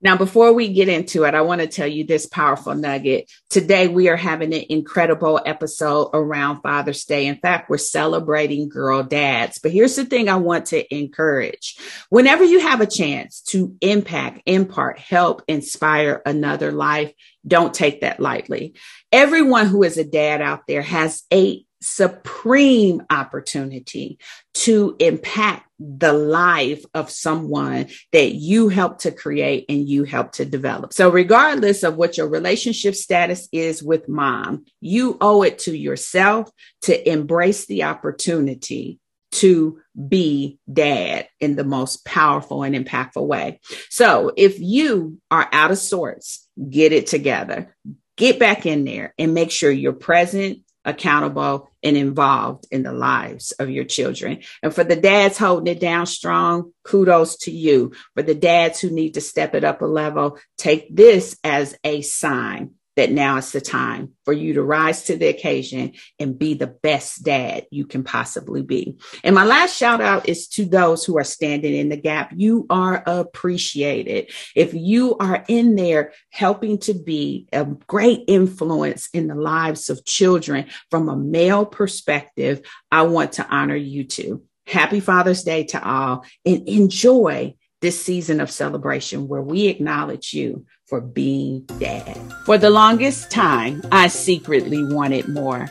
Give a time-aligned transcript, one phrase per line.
[0.00, 3.28] Now, before we get into it, I want to tell you this powerful nugget.
[3.50, 7.26] Today, we are having an incredible episode around Father's Day.
[7.26, 9.58] In fact, we're celebrating girl dads.
[9.58, 11.76] But here's the thing I want to encourage.
[12.10, 17.12] Whenever you have a chance to impact, impart, help, inspire another life,
[17.44, 18.74] don't take that lightly.
[19.10, 24.18] Everyone who is a dad out there has a supreme opportunity
[24.54, 30.44] to impact the life of someone that you help to create and you help to
[30.44, 30.92] develop.
[30.92, 36.50] So, regardless of what your relationship status is with mom, you owe it to yourself
[36.82, 38.98] to embrace the opportunity
[39.30, 43.60] to be dad in the most powerful and impactful way.
[43.90, 47.76] So, if you are out of sorts, get it together.
[48.16, 53.52] Get back in there and make sure you're present, accountable, and involved in the lives
[53.52, 54.40] of your children.
[54.62, 57.92] And for the dads holding it down strong, kudos to you.
[58.14, 62.00] For the dads who need to step it up a level, take this as a
[62.00, 66.54] sign that now is the time for you to rise to the occasion and be
[66.54, 68.98] the best dad you can possibly be.
[69.22, 72.32] And my last shout out is to those who are standing in the gap.
[72.34, 74.32] You are appreciated.
[74.56, 80.04] If you are in there helping to be a great influence in the lives of
[80.04, 84.42] children from a male perspective, I want to honor you too.
[84.66, 90.66] Happy Father's Day to all and enjoy this season of celebration where we acknowledge you
[90.88, 92.18] for being dad.
[92.46, 95.68] For the longest time, I secretly wanted more.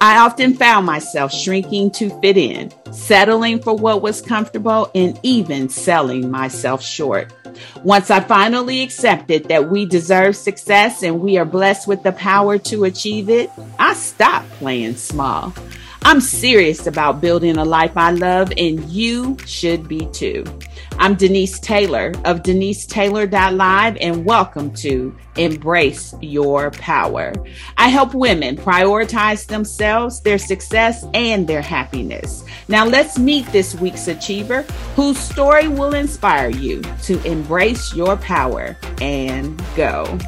[0.00, 5.68] I often found myself shrinking to fit in, settling for what was comfortable, and even
[5.68, 7.32] selling myself short.
[7.82, 12.56] Once I finally accepted that we deserve success and we are blessed with the power
[12.58, 15.52] to achieve it, I stopped playing small.
[16.02, 20.44] I'm serious about building a life I love, and you should be too.
[20.98, 27.34] I'm Denise Taylor of DeniseTaylor.live, and welcome to Embrace Your Power.
[27.76, 32.44] I help women prioritize themselves, their success, and their happiness.
[32.68, 34.62] Now, let's meet this week's achiever
[34.96, 40.18] whose story will inspire you to embrace your power and go.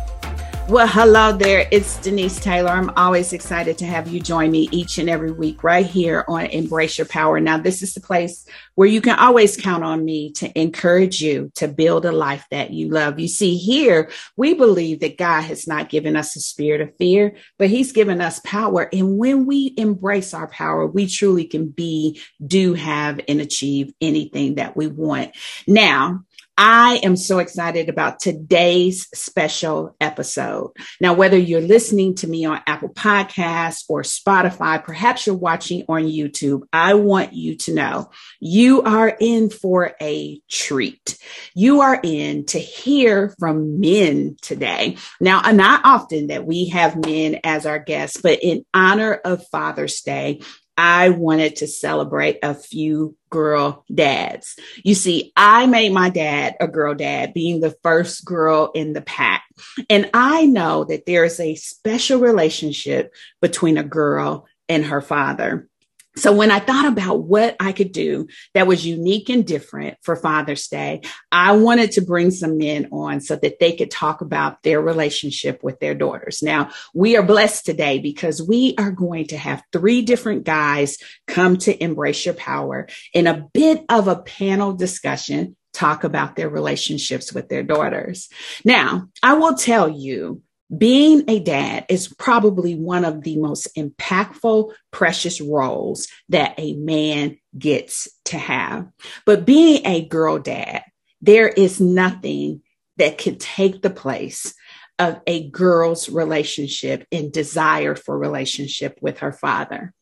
[0.69, 1.67] Well, hello there.
[1.73, 2.71] It's Denise Taylor.
[2.71, 6.47] I'm always excited to have you join me each and every week right here on
[6.47, 7.41] Embrace Your Power.
[7.41, 8.47] Now, this is the place
[8.77, 12.71] where you can always count on me to encourage you to build a life that
[12.71, 13.19] you love.
[13.19, 17.37] You see, here we believe that God has not given us a spirit of fear,
[17.59, 18.89] but He's given us power.
[18.93, 24.55] And when we embrace our power, we truly can be, do, have, and achieve anything
[24.55, 25.37] that we want.
[25.67, 26.25] Now,
[26.59, 30.73] I am so excited about today's special episode.
[31.01, 36.03] Now, whether you're listening to me on Apple Podcasts or Spotify, perhaps you're watching on
[36.03, 41.17] YouTube, I want you to know you are in for a treat.
[41.55, 44.99] You are in to hear from men today.
[45.21, 50.03] Now, not often that we have men as our guests, but in honor of Father's
[50.03, 50.43] Day,
[50.77, 54.57] I wanted to celebrate a few girl dads.
[54.85, 59.03] You see, I made my dad a girl dad, being the first girl in the
[59.03, 59.45] pack.
[59.91, 65.69] And I know that there is a special relationship between a girl and her father.
[66.17, 70.15] So when I thought about what I could do that was unique and different for
[70.15, 74.63] Father's Day, I wanted to bring some men on so that they could talk about
[74.63, 76.43] their relationship with their daughters.
[76.43, 81.57] Now, we are blessed today because we are going to have three different guys come
[81.59, 87.33] to embrace your power in a bit of a panel discussion, talk about their relationships
[87.33, 88.29] with their daughters.
[88.65, 90.43] Now, I will tell you
[90.77, 97.39] being a dad is probably one of the most impactful, precious roles that a man
[97.57, 98.89] gets to have.
[99.27, 100.83] But being a girl dad,
[101.21, 102.63] there is nothing
[102.97, 104.55] that can take the place
[104.99, 109.93] of a girl's relationship and desire for relationship with her father.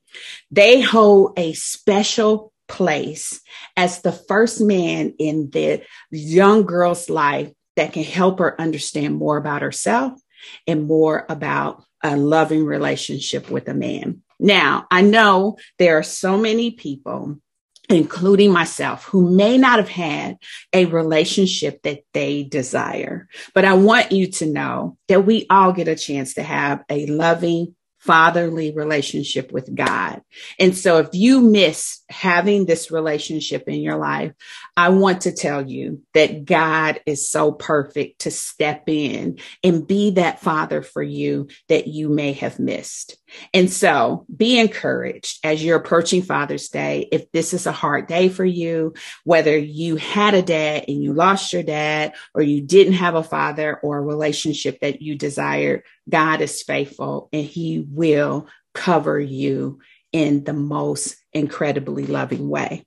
[0.51, 3.41] They hold a special place
[3.77, 9.37] as the first man in the young girl's life that can help her understand more
[9.37, 10.13] about herself
[10.67, 14.23] and more about a loving relationship with a man.
[14.39, 17.39] Now, I know there are so many people,
[17.91, 20.39] including myself, who may not have had
[20.73, 25.89] a relationship that they desire, but I want you to know that we all get
[25.89, 30.23] a chance to have a loving, fatherly relationship with God.
[30.59, 34.33] And so if you miss having this relationship in your life,
[34.77, 40.13] I want to tell you that God is so perfect to step in and be
[40.13, 43.19] that father for you that you may have missed.
[43.53, 47.09] And so be encouraged as you're approaching Father's Day.
[47.13, 48.95] If this is a hard day for you,
[49.25, 53.23] whether you had a dad and you lost your dad, or you didn't have a
[53.23, 59.81] father or a relationship that you desired, God is faithful and he will cover you
[60.13, 62.85] in the most incredibly loving way.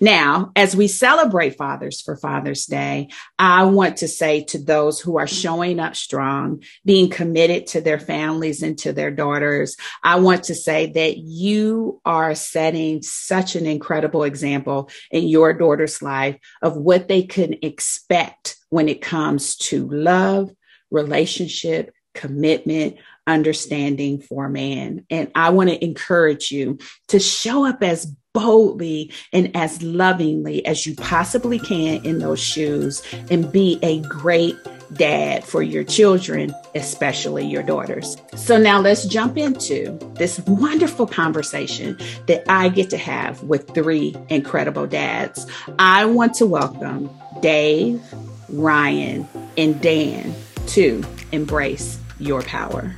[0.00, 3.08] Now, as we celebrate fathers for Father's Day,
[3.38, 7.98] I want to say to those who are showing up strong, being committed to their
[7.98, 13.66] families and to their daughters, I want to say that you are setting such an
[13.66, 19.88] incredible example in your daughter's life of what they can expect when it comes to
[19.88, 20.50] love,
[20.90, 22.96] relationship, commitment,
[23.26, 25.06] understanding for man.
[25.10, 26.78] And I want to encourage you
[27.08, 33.02] to show up as boldly and as lovingly as you possibly can in those shoes
[33.30, 34.56] and be a great
[34.94, 38.16] dad for your children, especially your daughters.
[38.36, 41.96] So now let's jump into this wonderful conversation
[42.26, 45.46] that I get to have with three incredible dads.
[45.78, 47.10] I want to welcome
[47.40, 48.02] Dave,
[48.48, 50.34] Ryan, and Dan
[50.68, 52.94] to Embrace Your Power.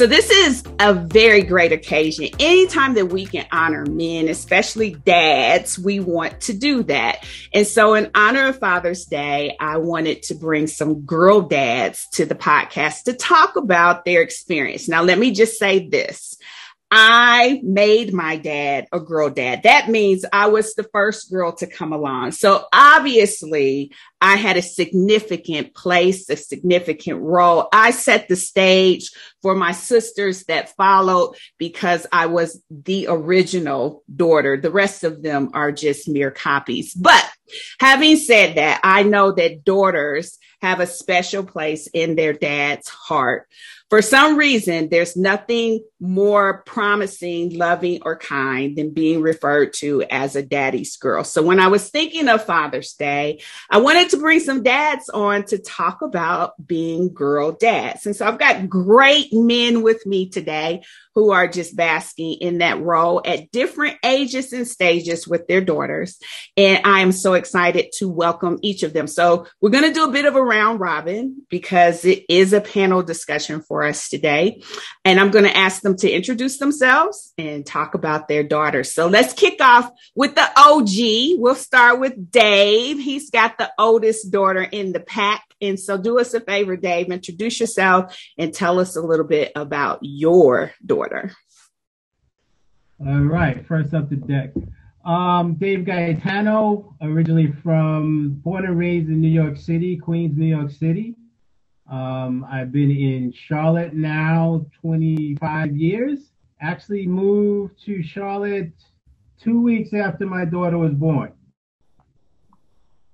[0.00, 2.30] So, this is a very great occasion.
[2.38, 7.22] Anytime that we can honor men, especially dads, we want to do that.
[7.52, 12.24] And so, in honor of Father's Day, I wanted to bring some girl dads to
[12.24, 14.88] the podcast to talk about their experience.
[14.88, 16.38] Now, let me just say this
[16.90, 19.62] I made my dad a girl dad.
[19.62, 22.32] That means I was the first girl to come along.
[22.32, 27.68] So obviously, I had a significant place, a significant role.
[27.72, 29.10] I set the stage
[29.40, 34.56] for my sisters that followed because I was the original daughter.
[34.56, 36.92] The rest of them are just mere copies.
[36.92, 37.24] But
[37.78, 43.48] having said that, I know that daughters have a special place in their dad's heart.
[43.90, 50.36] For some reason, there's nothing more promising, loving, or kind than being referred to as
[50.36, 51.24] a daddy's girl.
[51.24, 55.42] So when I was thinking of Father's Day, I wanted to bring some dads on
[55.46, 58.06] to talk about being girl dads.
[58.06, 60.84] And so I've got great men with me today
[61.14, 66.18] who are just basking in that role at different ages and stages with their daughters.
[66.56, 69.06] And I am so excited to welcome each of them.
[69.06, 72.60] So we're going to do a bit of a round robin because it is a
[72.60, 74.62] panel discussion for us today.
[75.04, 78.92] And I'm going to ask them to introduce themselves and talk about their daughters.
[78.92, 81.40] So let's kick off with the OG.
[81.40, 82.98] We'll start with Dave.
[82.98, 85.42] He's got the oldest daughter in the pack.
[85.60, 89.52] And so do us a favor, Dave, introduce yourself and tell us a little bit
[89.54, 91.32] about your daughter.
[92.98, 94.50] All right, first up the deck.
[95.04, 100.70] Um, Dave Gaetano, originally from born and raised in New York City, Queens, New York
[100.70, 101.14] City.
[101.90, 106.30] Um, I've been in Charlotte now 25 years.
[106.60, 108.72] Actually moved to Charlotte
[109.42, 111.32] two weeks after my daughter was born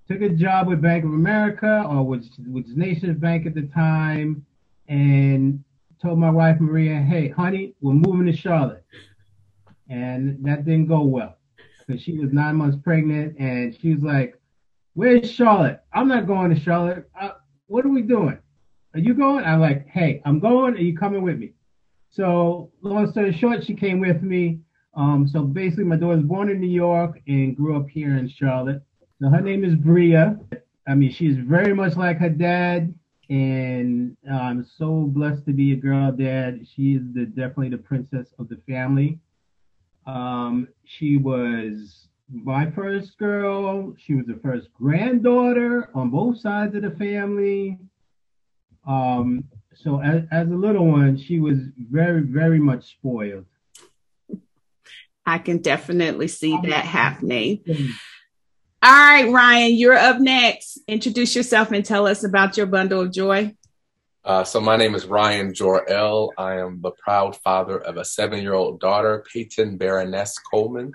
[0.08, 4.44] took a job with Bank of America or which which Nations Bank at the time,
[4.88, 5.62] and
[6.00, 8.85] told my wife Maria, "Hey, honey, we're moving to Charlotte,"
[9.88, 11.37] and that didn't go well
[11.87, 14.41] because she was nine months pregnant, and she was like,
[14.94, 15.82] "Where's Charlotte?
[15.93, 17.09] I'm not going to Charlotte.
[17.67, 18.38] What are we doing?
[18.94, 20.75] Are you going?" I'm like, "Hey, I'm going.
[20.75, 21.52] Are you coming with me?"
[22.11, 24.61] So long story short, she came with me.
[24.94, 28.29] Um, so basically, my daughter was born in New York and grew up here in
[28.29, 28.82] Charlotte.
[29.20, 30.38] So her name is Bria.
[30.86, 32.94] I mean, she's very much like her dad,
[33.30, 36.66] and uh, I'm so blessed to be a girl dad.
[36.75, 39.18] She is the, definitely the princess of the family.
[40.06, 43.94] Um, she was my first girl.
[43.99, 47.78] She was the first granddaughter on both sides of the family.
[48.87, 49.44] Um,
[49.75, 51.58] so as, as a little one, she was
[51.90, 53.46] very, very much spoiled.
[55.25, 57.64] I can definitely see that happening.
[58.87, 60.78] All right, Ryan, you're up next.
[60.87, 63.52] Introduce yourself and tell us about your bundle of joy.
[64.25, 66.31] Uh, so my name is Ryan Jor-El.
[66.38, 70.93] I am the proud father of a seven-year-old daughter, Peyton Baroness Coleman.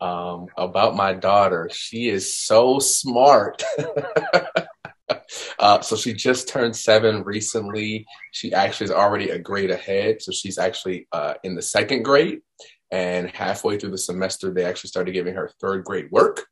[0.00, 3.64] Um, about my daughter, she is so smart.
[5.58, 8.06] uh, so she just turned seven recently.
[8.30, 10.22] She actually is already a grade ahead.
[10.22, 12.42] So she's actually uh, in the second grade.
[12.90, 16.46] And halfway through the semester, they actually started giving her third grade work,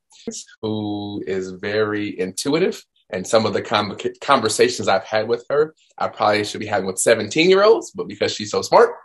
[0.61, 2.83] who is very intuitive.
[3.09, 6.87] And some of the com- conversations I've had with her, I probably should be having
[6.87, 8.95] with 17 year olds, but because she's so smart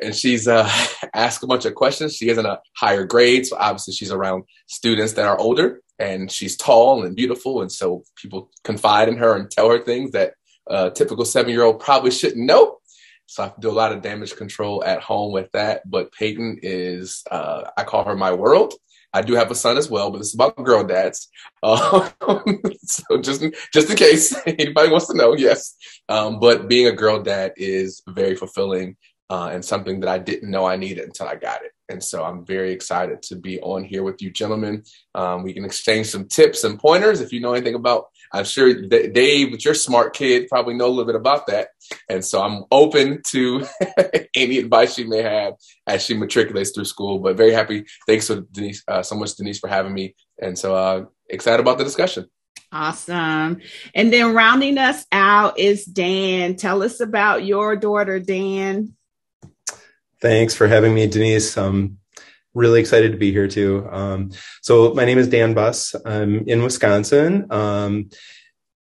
[0.00, 0.70] and she's uh,
[1.14, 3.46] asked a bunch of questions, she is in a higher grade.
[3.46, 7.62] So obviously, she's around students that are older and she's tall and beautiful.
[7.62, 10.34] And so people confide in her and tell her things that
[10.68, 12.78] a typical seven year old probably shouldn't know.
[13.26, 15.82] So I do a lot of damage control at home with that.
[15.88, 18.74] But Peyton is, uh, I call her my world.
[19.12, 21.28] I do have a son as well, but it's about girl dads.
[21.62, 23.42] Um, so just
[23.72, 25.74] just in case anybody wants to know, yes.
[26.08, 28.96] Um, but being a girl dad is very fulfilling
[29.30, 31.72] uh, and something that I didn't know I needed until I got it.
[31.88, 34.84] And so I'm very excited to be on here with you, gentlemen.
[35.14, 38.06] Um, we can exchange some tips and pointers if you know anything about.
[38.32, 41.68] I'm sure Dave, with your smart kid, probably know a little bit about that.
[42.08, 43.66] And so I'm open to
[44.34, 45.54] any advice she may have
[45.86, 47.18] as she matriculates through school.
[47.18, 47.84] But very happy.
[48.06, 50.14] Thanks so Denise, uh, so much, Denise, for having me.
[50.40, 52.26] And so uh, excited about the discussion.
[52.72, 53.60] Awesome.
[53.94, 56.56] And then rounding us out is Dan.
[56.56, 58.94] Tell us about your daughter, Dan.
[60.20, 61.56] Thanks for having me, Denise.
[61.56, 61.98] I'm
[62.56, 63.86] really excited to be here too.
[63.90, 64.30] Um,
[64.62, 65.94] so my name is Dan Buss.
[66.04, 67.46] I'm in Wisconsin.
[67.52, 68.08] Um,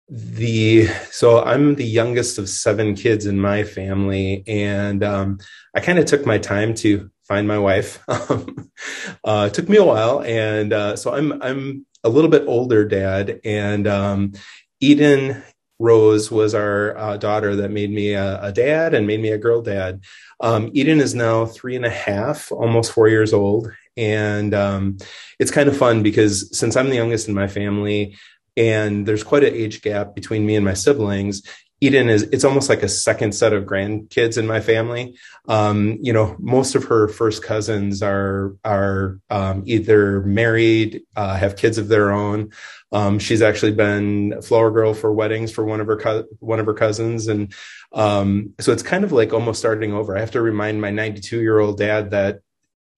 [0.10, 5.40] the so I'm the youngest of seven kids in my family, and um,
[5.74, 8.04] I kind of took my time to find my wife.
[9.24, 13.40] uh, took me a while, and uh, so I'm I'm a little bit older dad,
[13.46, 14.34] and um,
[14.82, 15.42] Eden
[15.84, 19.38] Rose was our uh, daughter that made me a, a, dad and made me a
[19.38, 20.02] girl dad.
[20.40, 23.70] Um, Eden is now three and a half, almost four years old.
[23.98, 24.98] And um,
[25.40, 28.16] it's kind of fun because since I'm the youngest in my family
[28.56, 31.44] and there's quite an age gap between me and my siblings,
[31.84, 35.18] Eden is it's almost like a second set of grandkids in my family.
[35.50, 41.58] Um, you know, most of her first cousins are are um, either married, uh, have
[41.58, 42.52] kids of their own.
[42.94, 46.66] Um, she's actually been flower girl for weddings for one of her co- one of
[46.68, 47.54] her cousins, and
[47.92, 50.16] um, so it's kind of like almost starting over.
[50.16, 52.40] I have to remind my 92 year old dad that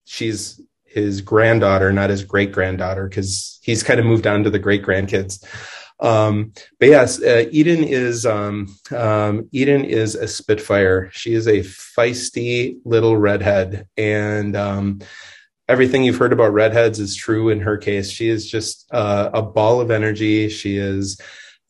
[0.04, 4.60] she's his granddaughter, not his great granddaughter, because he's kind of moved on to the
[4.60, 5.44] great grandkids.
[5.98, 11.10] Um, but yes, uh, Eden is um, um, Eden is a spitfire.
[11.12, 15.00] She is a feisty little redhead, and um,
[15.68, 18.10] everything you've heard about redheads is true in her case.
[18.10, 20.48] She is just uh, a ball of energy.
[20.48, 21.20] She is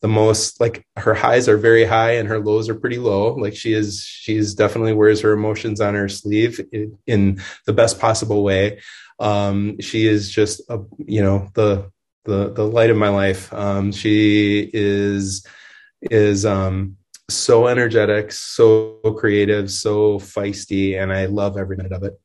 [0.01, 3.33] the most like her highs are very high and her lows are pretty low.
[3.33, 7.99] Like she is, she's definitely wears her emotions on her sleeve in, in the best
[7.99, 8.79] possible way.
[9.19, 11.91] Um, she is just a, you know, the
[12.27, 13.51] the the light of my life.
[13.53, 15.45] Um, she is
[16.01, 16.97] is um,
[17.29, 22.19] so energetic, so creative, so feisty, and I love every minute of it.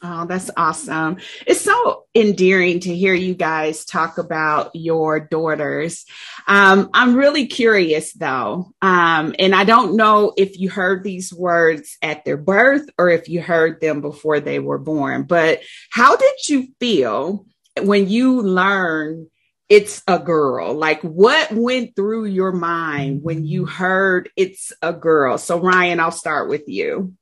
[0.00, 1.16] Oh, that's awesome.
[1.44, 6.06] It's so endearing to hear you guys talk about your daughters.
[6.46, 8.70] Um, I'm really curious though.
[8.80, 13.28] Um, and I don't know if you heard these words at their birth or if
[13.28, 17.44] you heard them before they were born, but how did you feel
[17.82, 19.26] when you learned
[19.68, 20.74] it's a girl.
[20.74, 25.38] Like what went through your mind when you heard it's a girl?
[25.38, 27.14] So Ryan, I'll start with you.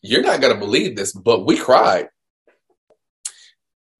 [0.00, 2.08] You're not gonna believe this, but we cried.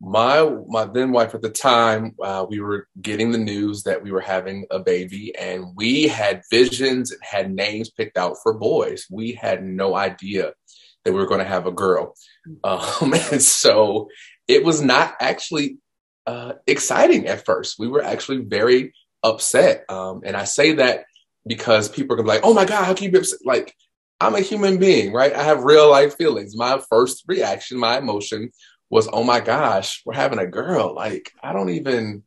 [0.01, 4.13] My my then wife at the time, uh, we were getting the news that we
[4.13, 9.07] were having a baby, and we had visions and had names picked out for boys.
[9.11, 10.53] We had no idea
[11.05, 12.15] that we were going to have a girl,
[12.63, 14.09] um, and so
[14.47, 15.79] it was not actually
[16.27, 17.79] uh, exciting at first.
[17.79, 19.85] We were actually very upset.
[19.89, 21.05] Um, and I say that
[21.47, 23.41] because people are gonna be like, oh my God, how can you be upset?
[23.45, 23.75] Like,
[24.21, 25.35] I'm a human being, right?
[25.35, 26.57] I have real life feelings.
[26.57, 28.51] My first reaction, my emotion
[28.91, 30.95] was, oh my gosh, we're having a girl.
[30.95, 32.23] Like, I don't even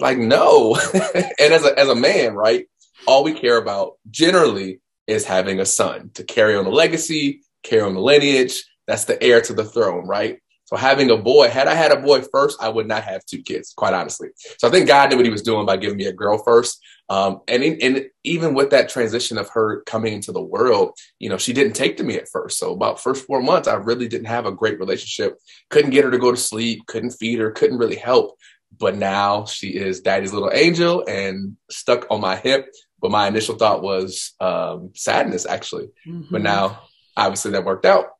[0.00, 0.76] like no.
[0.94, 2.66] and as a as a man, right?
[3.06, 7.82] All we care about generally is having a son to carry on the legacy, carry
[7.82, 8.64] on the lineage.
[8.86, 10.40] That's the heir to the throne, right?
[10.66, 13.40] So having a boy, had I had a boy first, I would not have two
[13.40, 14.28] kids, quite honestly.
[14.58, 16.84] So I think God knew what he was doing by giving me a girl first.
[17.08, 21.28] Um, and, in, and even with that transition of her coming into the world, you
[21.28, 22.58] know, she didn't take to me at first.
[22.58, 25.38] So about first four months, I really didn't have a great relationship.
[25.70, 28.36] Couldn't get her to go to sleep, couldn't feed her, couldn't really help.
[28.76, 32.68] But now she is daddy's little angel and stuck on my hip.
[33.00, 35.90] But my initial thought was um, sadness, actually.
[36.08, 36.32] Mm-hmm.
[36.32, 36.82] But now,
[37.16, 38.15] obviously, that worked out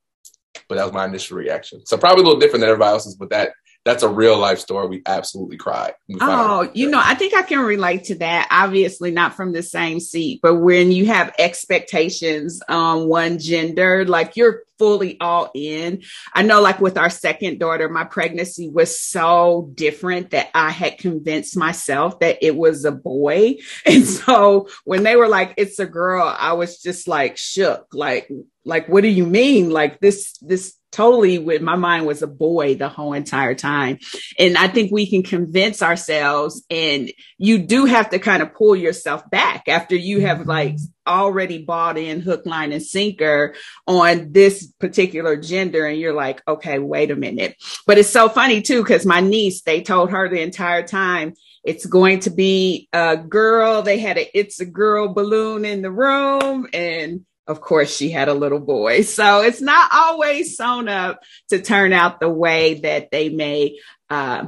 [0.68, 1.85] but that was my initial reaction.
[1.87, 3.52] So probably a little different than everybody else's, but that
[3.87, 4.88] that's a real life story.
[4.88, 5.95] We absolutely cried.
[6.09, 8.49] We oh, you know, I think I can relate to that.
[8.50, 14.37] Obviously, not from the same seat, but when you have expectations on one gender, like
[14.37, 16.02] you're fully all in.
[16.35, 20.99] I know, like with our second daughter, my pregnancy was so different that I had
[20.99, 23.59] convinced myself that it was a boy.
[23.87, 28.28] And so when they were like, it's a girl, I was just like shook, like,
[28.64, 29.71] like, what do you mean?
[29.71, 33.98] Like this, this totally with my mind was a boy the whole entire time.
[34.38, 38.74] And I think we can convince ourselves and you do have to kind of pull
[38.74, 40.48] yourself back after you have mm-hmm.
[40.48, 40.76] like
[41.06, 43.54] already bought in hook, line and sinker
[43.86, 45.86] on this particular gender.
[45.86, 47.56] And you're like, okay, wait a minute.
[47.86, 51.84] But it's so funny too, because my niece, they told her the entire time, it's
[51.84, 53.82] going to be a girl.
[53.82, 58.28] They had a it's a girl balloon in the room and of course she had
[58.28, 59.02] a little boy.
[59.02, 63.78] So it's not always sewn up to turn out the way that they may
[64.10, 64.46] uh,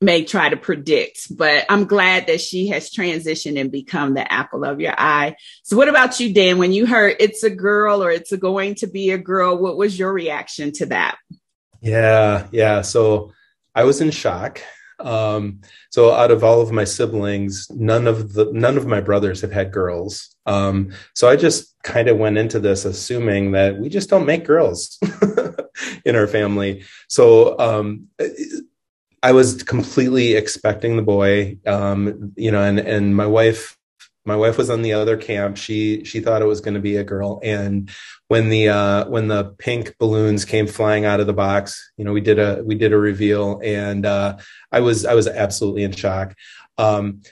[0.00, 1.36] may try to predict.
[1.36, 5.36] But I'm glad that she has transitioned and become the apple of your eye.
[5.62, 6.58] So what about you, Dan?
[6.58, 9.98] When you heard it's a girl or it's going to be a girl, what was
[9.98, 11.18] your reaction to that?
[11.80, 12.82] Yeah, yeah.
[12.82, 13.32] So
[13.74, 14.60] I was in shock.
[14.98, 19.40] Um, so out of all of my siblings, none of the none of my brothers
[19.40, 20.34] have had girls.
[20.50, 24.44] Um, so I just kind of went into this assuming that we just don't make
[24.44, 24.98] girls
[26.04, 26.84] in our family.
[27.08, 28.08] So um,
[29.22, 33.76] I was completely expecting the boy, um, you know, and and my wife
[34.26, 35.56] my wife was on the other camp.
[35.56, 37.90] She she thought it was going to be a girl, and
[38.28, 42.12] when the uh, when the pink balloons came flying out of the box, you know,
[42.12, 44.36] we did a we did a reveal, and uh,
[44.72, 46.34] I was I was absolutely in shock.
[46.76, 47.22] Um,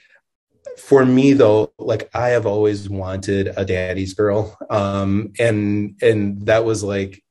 [0.77, 6.65] for me though, like I have always wanted a daddy's girl, um, and and that
[6.65, 7.23] was like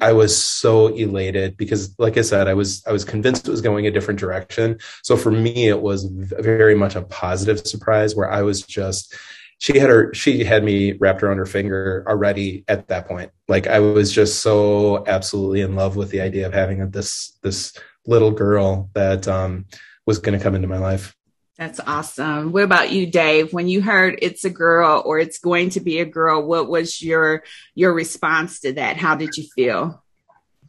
[0.00, 3.62] I was so elated because, like I said, I was I was convinced it was
[3.62, 4.78] going a different direction.
[5.02, 9.14] So for me, it was very much a positive surprise where I was just
[9.58, 13.30] she had her she had me wrapped around her finger already at that point.
[13.48, 17.72] Like I was just so absolutely in love with the idea of having this this
[18.06, 19.66] little girl that um,
[20.06, 21.14] was going to come into my life.
[21.60, 22.52] That's awesome.
[22.52, 23.52] What about you, Dave?
[23.52, 27.02] When you heard it's a girl or it's going to be a girl, what was
[27.02, 28.96] your your response to that?
[28.96, 30.02] How did you feel?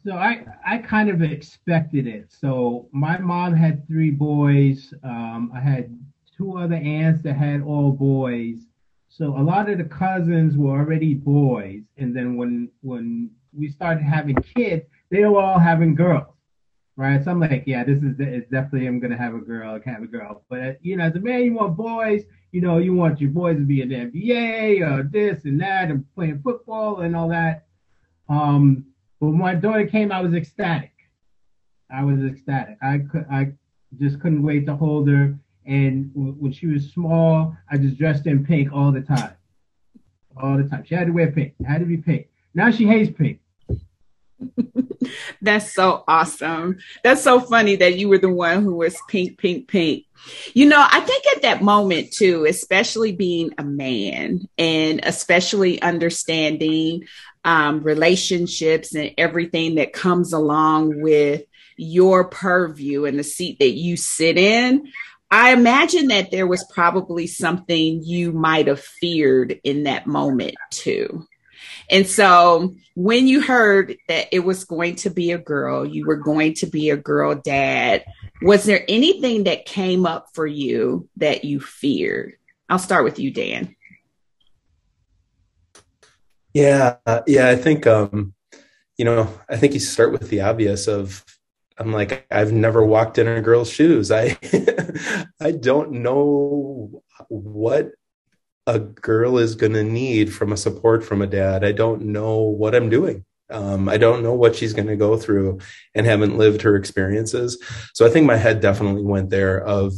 [0.04, 2.26] So I I kind of expected it.
[2.28, 4.92] So my mom had three boys.
[5.02, 5.98] Um, I had
[6.36, 8.58] two other aunts that had all boys.
[9.08, 14.02] So a lot of the cousins were already boys, and then when when we started
[14.02, 16.34] having kids, they were all having girls
[16.96, 17.22] right?
[17.22, 19.94] So I'm like, yeah, this is it's definitely I'm gonna have a girl, I can
[19.94, 20.44] have a girl.
[20.48, 22.24] But you know, as a man, you want boys.
[22.52, 25.90] You know, you want your boys to be in the NBA or this and that
[25.90, 27.64] and playing football and all that.
[28.28, 28.84] Um,
[29.20, 30.92] but when my daughter came, I was ecstatic.
[31.90, 32.76] I was ecstatic.
[32.82, 33.52] I could, I
[33.98, 35.38] just couldn't wait to hold her.
[35.64, 39.34] And w- when she was small, I just dressed in pink all the time,
[40.36, 40.84] all the time.
[40.84, 41.54] She had to wear pink.
[41.60, 42.28] It had to be pink.
[42.54, 43.38] Now she hates pink.
[45.42, 46.78] That's so awesome.
[47.02, 50.04] That's so funny that you were the one who was pink, pink, pink.
[50.54, 57.04] You know, I think at that moment too, especially being a man and especially understanding
[57.44, 61.42] um, relationships and everything that comes along with
[61.76, 64.86] your purview and the seat that you sit in.
[65.30, 71.26] I imagine that there was probably something you might have feared in that moment too.
[71.92, 76.16] And so when you heard that it was going to be a girl, you were
[76.16, 78.04] going to be a girl dad,
[78.40, 82.34] was there anything that came up for you that you feared?
[82.70, 83.76] I'll start with you, Dan.
[86.54, 88.34] Yeah, yeah, I think um,
[88.96, 91.24] you know, I think you start with the obvious of
[91.78, 94.10] I'm like I've never walked in a girl's shoes.
[94.10, 94.38] I
[95.40, 97.92] I don't know what
[98.66, 101.64] a girl is going to need from a support from a dad.
[101.64, 103.24] I don't know what I'm doing.
[103.50, 105.58] Um, I don't know what she's going to go through
[105.94, 107.62] and haven't lived her experiences.
[107.92, 109.92] So I think my head definitely went there of,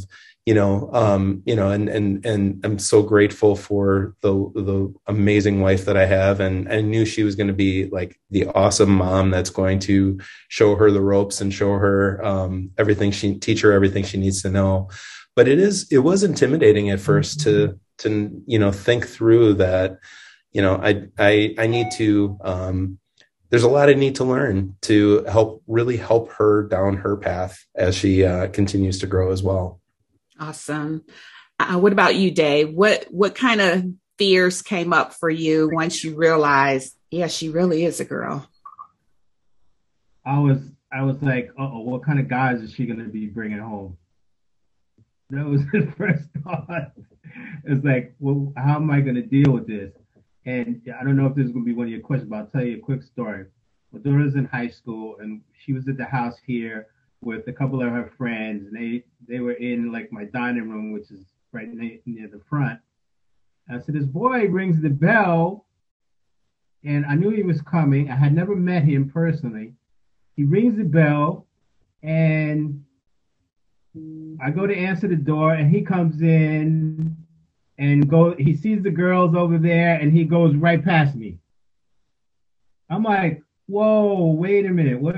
[0.45, 5.61] you know, um, you know, and, and, and I'm so grateful for the, the amazing
[5.61, 6.39] wife that I have.
[6.39, 10.19] And I knew she was going to be like the awesome mom that's going to
[10.49, 14.41] show her the ropes and show her, um, everything she teach her everything she needs
[14.41, 14.89] to know.
[15.35, 19.99] But it is, it was intimidating at 1st to, to you know think through that
[20.51, 22.97] you know i i i need to um
[23.49, 27.63] there's a lot i need to learn to help really help her down her path
[27.75, 29.79] as she uh, continues to grow as well.
[30.39, 31.03] Awesome.
[31.59, 33.85] Uh, what about you dave what what kind of
[34.17, 38.47] fears came up for you once you realized yeah she really is a girl?
[40.25, 40.59] I was
[40.91, 43.97] i was like oh what kind of guys is she going to be bringing home
[45.29, 46.91] that was his first thought
[47.65, 49.91] it's like, well, how am I going to deal with this?
[50.45, 52.37] And I don't know if this is going to be one of your questions, but
[52.37, 53.45] I'll tell you a quick story.
[53.91, 56.87] My daughter's in high school, and she was at the house here
[57.21, 60.91] with a couple of her friends, and they they were in like my dining room,
[60.91, 62.79] which is right near, the front.
[63.67, 65.65] And so this boy rings the bell,
[66.83, 68.11] and I knew he was coming.
[68.11, 69.73] I had never met him personally,
[70.35, 71.47] he rings the bell,
[72.03, 72.84] and
[74.41, 77.15] I go to answer the door, and he comes in
[77.77, 78.35] and go.
[78.35, 81.37] He sees the girls over there, and he goes right past me.
[82.89, 85.15] I'm like, whoa, wait a minute, what?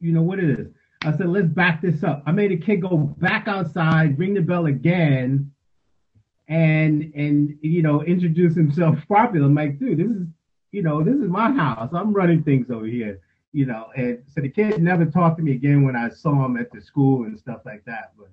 [0.00, 0.66] You know what it is?
[1.02, 2.22] I said, let's back this up.
[2.26, 5.50] I made a kid go back outside, ring the bell again,
[6.48, 9.44] and and you know introduce himself properly.
[9.44, 10.26] I'm like, dude, this is
[10.72, 11.90] you know this is my house.
[11.92, 13.20] I'm running things over here
[13.54, 16.56] you know, and so the kid never talked to me again when I saw him
[16.56, 18.12] at the school and stuff like that.
[18.18, 18.28] But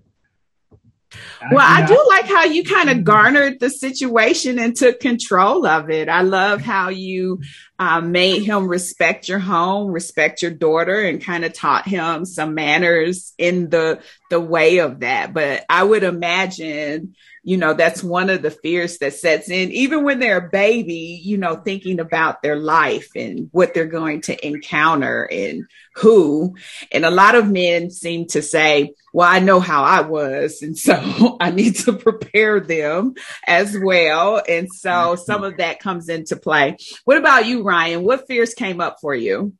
[1.51, 5.65] well, I, I do like how you kind of garnered the situation and took control
[5.65, 6.09] of it.
[6.09, 7.41] I love how you
[7.77, 12.55] uh, made him respect your home, respect your daughter, and kind of taught him some
[12.55, 15.33] manners in the the way of that.
[15.33, 20.03] But I would imagine you know, that's one of the fears that sets in, even
[20.03, 24.47] when they're a baby, you know, thinking about their life and what they're going to
[24.47, 25.65] encounter and
[25.95, 26.55] who.
[26.91, 30.61] And a lot of men seem to say, well, I know how I was.
[30.61, 33.15] And so I need to prepare them
[33.47, 34.41] as well.
[34.47, 35.21] And so mm-hmm.
[35.21, 36.77] some of that comes into play.
[37.05, 38.03] What about you, Ryan?
[38.03, 39.53] What fears came up for you?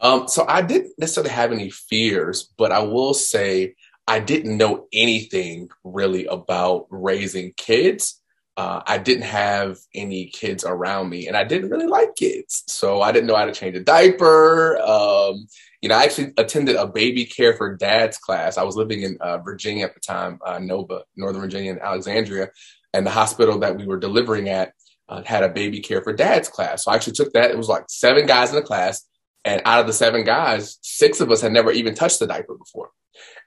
[0.00, 3.74] Um, so I didn't necessarily have any fears, but I will say
[4.06, 8.20] I didn't know anything really about raising kids.
[8.56, 13.00] Uh, I didn't have any kids around me, and I didn't really like kids, so
[13.00, 14.78] I didn't know how to change a diaper.
[14.82, 15.46] Um,
[15.80, 18.58] you know, I actually attended a baby care for dads class.
[18.58, 22.50] I was living in uh, Virginia at the time, uh, Nova, Northern Virginia, in Alexandria,
[22.92, 24.72] and the hospital that we were delivering at
[25.08, 26.84] uh, had a baby care for dads class.
[26.84, 27.50] So I actually took that.
[27.50, 29.06] It was like seven guys in the class,
[29.44, 32.54] and out of the seven guys, six of us had never even touched the diaper
[32.54, 32.90] before.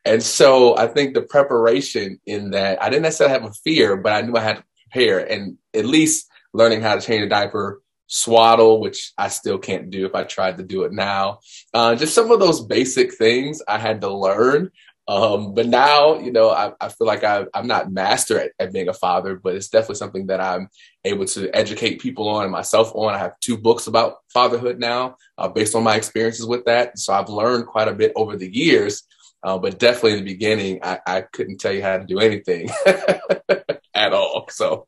[0.06, 4.12] And so I think the preparation in that I didn't necessarily have a fear, but
[4.12, 7.82] I knew I had to prepare and at least learning how to change a diaper,
[8.08, 11.40] swaddle, which I still can't do if I tried to do it now.
[11.74, 14.72] Uh, just some of those basic things I had to learn.
[15.08, 18.72] Um, but now, you know, I, I feel like I, am not master at, at,
[18.72, 20.70] being a father, but it's definitely something that I'm
[21.04, 23.14] able to educate people on and myself on.
[23.14, 26.98] I have two books about fatherhood now, uh, based on my experiences with that.
[26.98, 29.04] So I've learned quite a bit over the years.
[29.44, 32.70] Uh, but definitely in the beginning, I, I couldn't tell you how to do anything
[33.94, 34.48] at all.
[34.50, 34.88] So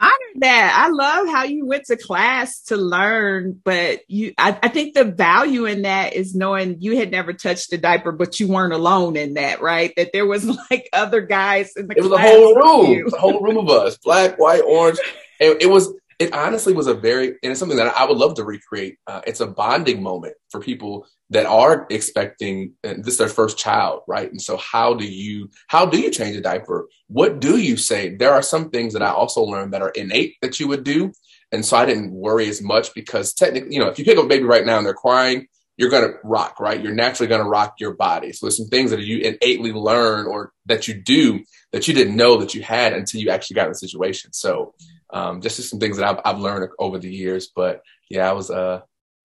[0.00, 0.84] honor that.
[0.86, 5.04] I love how you went to class to learn, but you, I, I, think the
[5.04, 9.16] value in that is knowing you had never touched a diaper, but you weren't alone
[9.16, 9.92] in that, right?
[9.96, 13.40] That there was like other guys in the It was a whole room, a whole
[13.40, 14.98] room of us, black, white, orange.
[15.38, 18.34] And it was, it honestly was a very, and it's something that I would love
[18.36, 18.96] to recreate.
[19.06, 23.58] Uh, it's a bonding moment for people that are expecting and this is their first
[23.58, 24.30] child right?
[24.30, 26.88] And so how do you how do you change a diaper?
[27.08, 28.14] What do you say?
[28.14, 31.12] There are some things that i also learned that are innate that you would do.
[31.52, 34.24] And so i didn't worry as much because technically you know if you pick up
[34.24, 36.82] a baby right now and they're crying you're going to rock right?
[36.82, 38.32] You're naturally going to rock your body.
[38.32, 41.40] So there's some things that you innately learn or that you do
[41.72, 44.32] that you didn't know that you had until you actually got in the situation.
[44.32, 44.74] So
[45.10, 48.50] um, just some things that I've, I've learned over the years but yeah i was
[48.50, 48.80] uh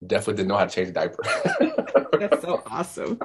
[0.06, 1.24] definitely didn't know how to change a diaper.
[2.19, 3.19] That's so awesome.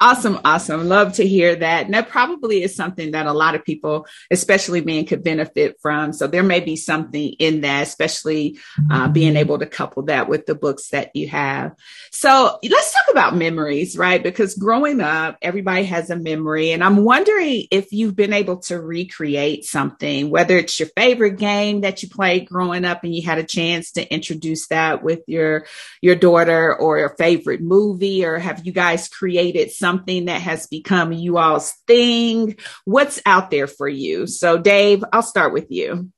[0.00, 0.88] Awesome, awesome.
[0.88, 1.84] Love to hear that.
[1.84, 6.12] And that probably is something that a lot of people, especially men, could benefit from.
[6.12, 8.58] So there may be something in that, especially
[8.90, 11.74] uh, being able to couple that with the books that you have.
[12.10, 14.22] So let's talk about memories, right?
[14.22, 16.72] Because growing up, everybody has a memory.
[16.72, 21.82] And I'm wondering if you've been able to recreate something, whether it's your favorite game
[21.82, 25.66] that you played growing up and you had a chance to introduce that with your,
[26.00, 31.12] your daughter or a favorite movie, or have you guys created something that has become
[31.12, 32.56] you all's thing?
[32.84, 34.26] What's out there for you?
[34.26, 36.10] So, Dave, I'll start with you.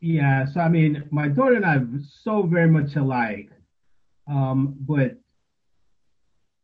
[0.00, 1.88] Yeah, so I mean, my daughter and I are
[2.22, 3.50] so very much alike,
[4.26, 5.18] um, but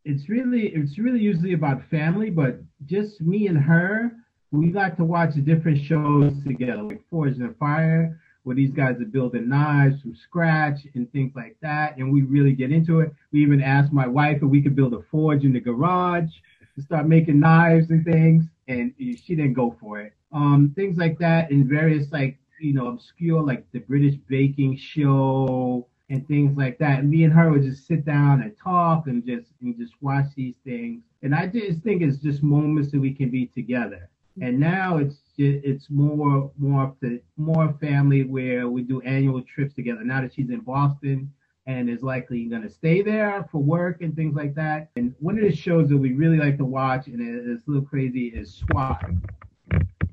[0.05, 4.11] it's really it's really usually about family, but just me and her.
[4.51, 9.05] We like to watch different shows together, like Forged in Fire where these guys are
[9.05, 11.97] building knives from scratch and things like that.
[11.97, 13.11] And we really get into it.
[13.33, 16.31] We even asked my wife if we could build a forge in the garage
[16.75, 18.45] to start making knives and things.
[18.69, 20.13] And she didn't go for it.
[20.31, 25.85] Um, things like that and various like, you know, obscure like the British baking show
[26.09, 26.99] and things like that.
[26.99, 30.27] And me and her would just sit down and talk and just and just watch
[30.37, 31.03] these things.
[31.21, 34.09] And I just think it's just moments that we can be together.
[34.41, 36.95] And now it's it's more more
[37.37, 40.03] more family where we do annual trips together.
[40.03, 41.31] Now that she's in Boston
[41.67, 44.89] and is likely going to stay there for work and things like that.
[44.95, 47.85] And one of the shows that we really like to watch and it's a little
[47.85, 49.11] crazy is SWAT.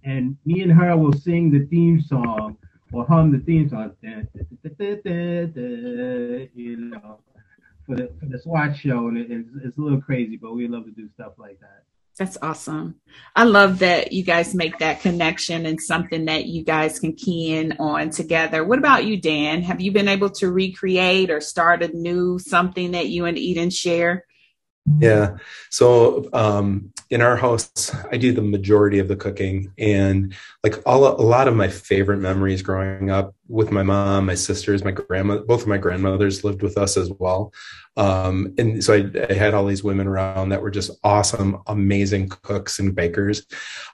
[0.02, 2.58] And me and her will sing the theme song
[2.92, 3.92] or hum the theme song,
[6.54, 7.18] you know,
[7.86, 10.84] for the for the SWAT show, and it's, it's a little crazy, but we love
[10.84, 11.84] to do stuff like that.
[12.18, 13.00] That's awesome.
[13.34, 17.56] I love that you guys make that connection and something that you guys can key
[17.56, 18.62] in on together.
[18.62, 19.62] What about you, Dan?
[19.62, 23.70] Have you been able to recreate or start a new something that you and Eden
[23.70, 24.24] share?
[24.98, 25.38] Yeah.
[25.70, 31.06] So um, in our house, I do the majority of the cooking, and like all
[31.06, 35.38] a lot of my favorite memories growing up with my mom, my sisters, my grandma,
[35.38, 37.52] both of my grandmothers lived with us as well.
[37.96, 42.28] Um, and so I, I, had all these women around that were just awesome, amazing
[42.28, 43.46] cooks and bakers.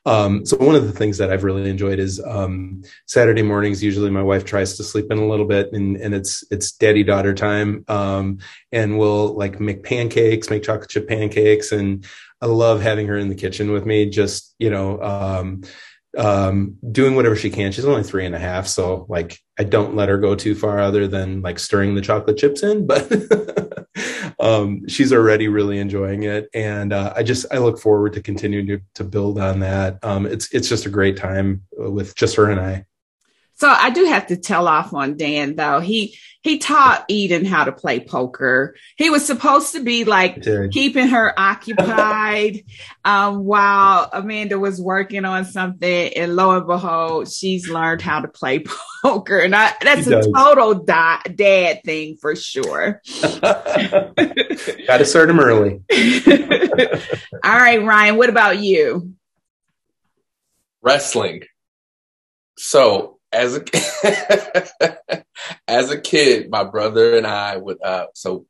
[0.07, 3.83] Um, so one of the things that I've really enjoyed is um, Saturday mornings.
[3.83, 7.05] Usually, my wife tries to sleep in a little bit, and, and it's it's daddy
[7.05, 8.39] daughter time, um,
[8.73, 12.07] and we'll like make pancakes, make chocolate chip pancakes, and
[12.41, 14.09] I love having her in the kitchen with me.
[14.09, 15.03] Just you know
[16.19, 17.73] um, doing whatever she can.
[17.73, 20.81] She's only three and a half, so like I don't let her go too far
[20.81, 23.11] other than like stirring the chocolate chips in, but
[24.41, 28.67] um, she's already really enjoying it, and uh, I just I look forward to continuing
[28.69, 29.99] to, to build on that.
[30.03, 32.87] Um, it's it's just a great time with just her and I.
[33.61, 35.81] So I do have to tell off on Dan though.
[35.81, 38.75] He he taught Eden how to play poker.
[38.97, 42.65] He was supposed to be like keeping her occupied
[43.05, 48.29] um, while Amanda was working on something, and lo and behold, she's learned how to
[48.29, 48.65] play
[49.03, 49.41] poker.
[49.41, 53.03] And I, that's a total di- dad thing for sure.
[53.43, 55.83] Got to start him early.
[57.45, 58.17] All right, Ryan.
[58.17, 59.13] What about you?
[60.81, 61.43] Wrestling.
[62.57, 65.25] So as a
[65.69, 68.47] as a kid, my brother and I would uh, so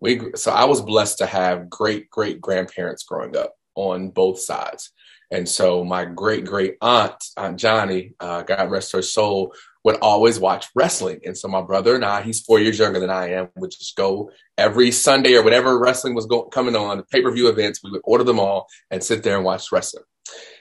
[0.00, 4.92] we so I was blessed to have great great grandparents growing up on both sides,
[5.30, 10.38] and so my great great aunt Aunt Johnny, uh, God rest her soul, would always
[10.38, 13.48] watch wrestling, and so my brother and I, he's four years younger than I am,
[13.56, 17.30] would just go every Sunday or whatever wrestling was going coming on the pay per
[17.30, 17.80] view events.
[17.82, 20.04] We would order them all and sit there and watch wrestling.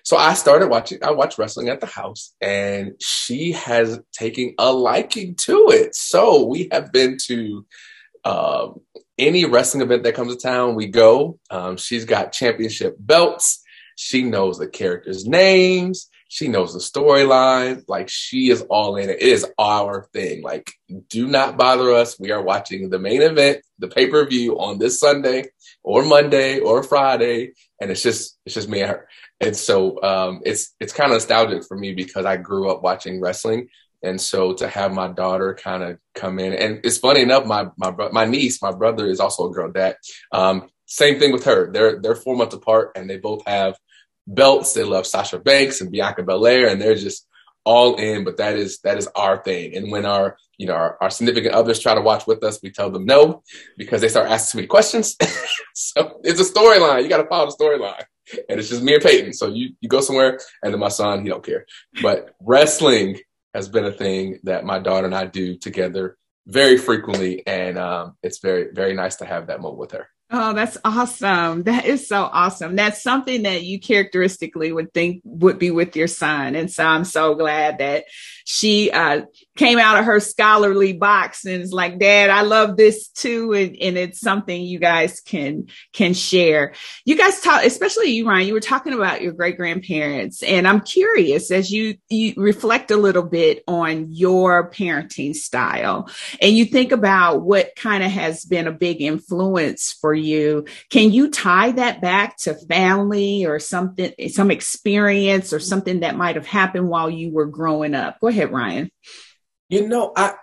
[0.04, 4.72] So I started watching, I watched wrestling at the house and she has taken a
[4.72, 5.96] liking to it.
[5.96, 7.66] So we have been to
[8.24, 8.82] um,
[9.18, 11.40] any wrestling event that comes to town, we go.
[11.50, 13.64] Um, she's got championship belts.
[13.96, 16.10] She knows the characters' names.
[16.28, 17.84] She knows the storyline.
[17.88, 19.22] Like she is all in it.
[19.22, 20.42] It is our thing.
[20.42, 20.72] Like,
[21.10, 22.18] do not bother us.
[22.20, 25.50] We are watching the main event, the pay per view on this Sunday
[25.84, 29.08] or Monday or Friday, and it's just it's just me and her.
[29.42, 33.20] And so um, it's it's kind of nostalgic for me because I grew up watching
[33.20, 33.70] wrestling,
[34.04, 37.68] and so to have my daughter kind of come in, and it's funny enough, my
[37.76, 39.98] my my niece, my brother is also a girl dad.
[40.32, 41.72] Um, same thing with her.
[41.72, 43.76] They're they're four months apart, and they both have
[44.28, 44.74] belts.
[44.74, 47.28] They love Sasha Banks and Bianca Belair, and they're just
[47.66, 48.24] all in.
[48.24, 49.76] But that is that is our thing.
[49.76, 52.70] And when our you know our, our significant others try to watch with us, we
[52.70, 53.42] tell them no
[53.76, 55.16] because they start asking too many questions.
[55.74, 57.02] so it's a storyline.
[57.02, 58.04] You got to follow the storyline
[58.50, 59.34] and it's just me and Peyton.
[59.34, 61.66] So you, you go somewhere, and then my son, he don't care.
[62.02, 63.20] But wrestling
[63.54, 66.18] has been a thing that my daughter and I do together
[66.48, 70.08] very frequently, and um, it's very very nice to have that moment with her.
[70.34, 71.64] Oh, that's awesome.
[71.64, 72.78] That is so awesome.
[72.78, 76.56] That's something that you characteristically would think would be with your son.
[76.56, 78.06] And so I'm so glad that
[78.46, 79.24] she uh,
[79.58, 83.52] came out of her scholarly box and is like, Dad, I love this too.
[83.54, 86.74] And, and, it's something you guys can can share.
[87.06, 90.44] You guys talk, especially you, Ryan, you were talking about your great grandparents.
[90.44, 96.10] And I'm curious as you, you reflect a little bit on your parenting style
[96.42, 100.21] and you think about what kind of has been a big influence for you.
[100.90, 106.36] Can you tie that back to family or something, some experience or something that might
[106.36, 108.20] have happened while you were growing up?
[108.20, 108.92] Go ahead, Ryan.
[109.70, 110.34] You know, I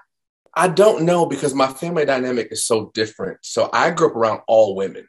[0.54, 3.38] I don't know because my family dynamic is so different.
[3.42, 5.06] So I grew up around all women.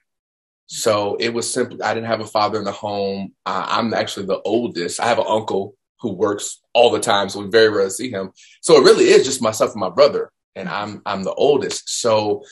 [0.68, 3.34] So it was simply I didn't have a father in the home.
[3.46, 5.00] I'm actually the oldest.
[5.00, 8.32] I have an uncle who works all the time, so we very rarely see him.
[8.62, 11.90] So it really is just myself and my brother, and I'm I'm the oldest.
[12.02, 12.44] So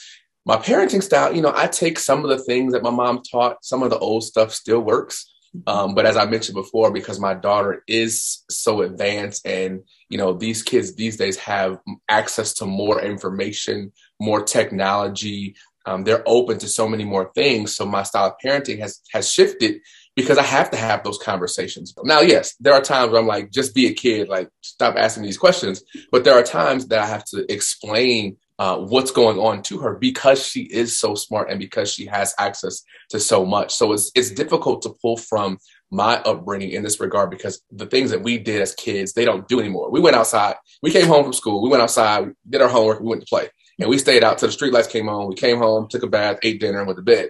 [0.48, 3.66] my parenting style, you know, I take some of the things that my mom taught.
[3.66, 5.30] Some of the old stuff still works.
[5.66, 10.34] Um, but as I mentioned before, because my daughter is so advanced and, you know,
[10.34, 11.80] these kids these days have
[12.10, 15.56] access to more information, more technology.
[15.86, 17.76] Um, they're open to so many more things.
[17.76, 19.82] So my style of parenting has, has shifted
[20.16, 21.94] because I have to have those conversations.
[22.04, 25.24] Now, yes, there are times where I'm like, just be a kid, like stop asking
[25.24, 25.84] these questions.
[26.10, 29.96] But there are times that I have to explain uh, what's going on to her
[29.96, 33.74] because she is so smart and because she has access to so much.
[33.74, 35.58] So it's it's difficult to pull from
[35.92, 39.48] my upbringing in this regard because the things that we did as kids they don't
[39.48, 39.92] do anymore.
[39.92, 43.08] We went outside, we came home from school, we went outside, did our homework, we
[43.08, 43.50] went to play.
[43.80, 45.28] And we stayed out till the street lights came on.
[45.28, 47.30] We came home, took a bath, ate dinner, and went to bed.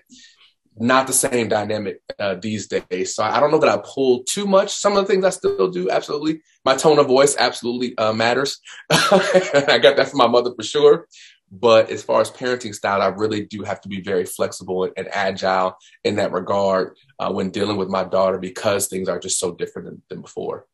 [0.80, 3.16] Not the same dynamic uh, these days.
[3.16, 4.74] So I don't know that I pull too much.
[4.74, 6.42] Some of the things I still do, absolutely.
[6.66, 8.60] My tone of voice absolutely uh, matters.
[8.90, 11.08] I got that from my mother for sure.
[11.50, 15.08] But as far as parenting style, I really do have to be very flexible and,
[15.12, 19.54] agile in that regard uh, when dealing with my daughter because things are just so
[19.54, 20.66] different than, than before.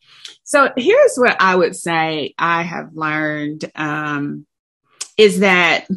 [0.44, 4.48] So here's what I would say I have learned um,
[5.16, 5.88] is that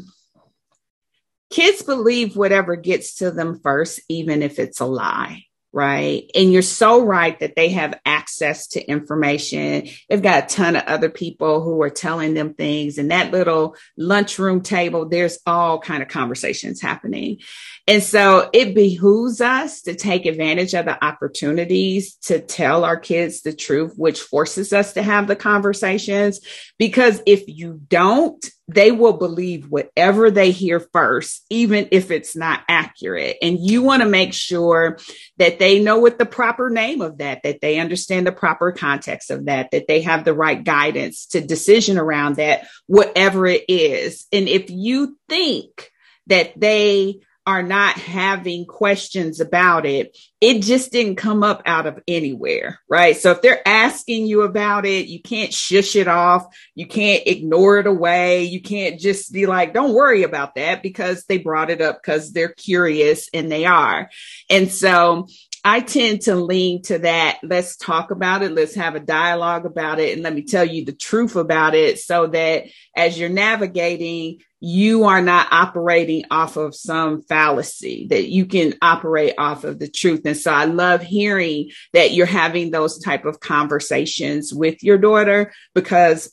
[1.51, 6.31] kids believe whatever gets to them first, even if it's a lie right?
[6.35, 9.87] And you're so right that they have access to information.
[10.09, 12.97] They've got a ton of other people who are telling them things.
[12.97, 17.41] And that little lunchroom table, there's all kind of conversations happening.
[17.87, 23.43] And so it behooves us to take advantage of the opportunities to tell our kids
[23.43, 26.41] the truth, which forces us to have the conversations.
[26.79, 32.63] Because if you don't, they will believe whatever they hear first, even if it's not
[32.69, 33.37] accurate.
[33.41, 34.99] And you want to make sure
[35.37, 39.31] that they know what the proper name of that, that they understand the proper context
[39.31, 44.27] of that, that they have the right guidance to decision around that, whatever it is.
[44.33, 45.91] And if you think
[46.27, 52.01] that they are not having questions about it, it just didn't come up out of
[52.09, 53.17] anywhere, right?
[53.17, 56.45] So if they're asking you about it, you can't shush it off.
[56.75, 58.45] You can't ignore it away.
[58.45, 62.33] You can't just be like, don't worry about that because they brought it up because
[62.33, 64.11] they're curious and they are.
[64.51, 65.29] And so
[65.65, 67.39] I tend to lean to that.
[67.43, 68.53] Let's talk about it.
[68.53, 70.15] Let's have a dialogue about it.
[70.15, 75.05] And let me tell you the truth about it so that as you're navigating, you
[75.05, 80.23] are not operating off of some fallacy, that you can operate off of the truth.
[80.25, 85.53] And so I love hearing that you're having those type of conversations with your daughter
[85.75, 86.33] because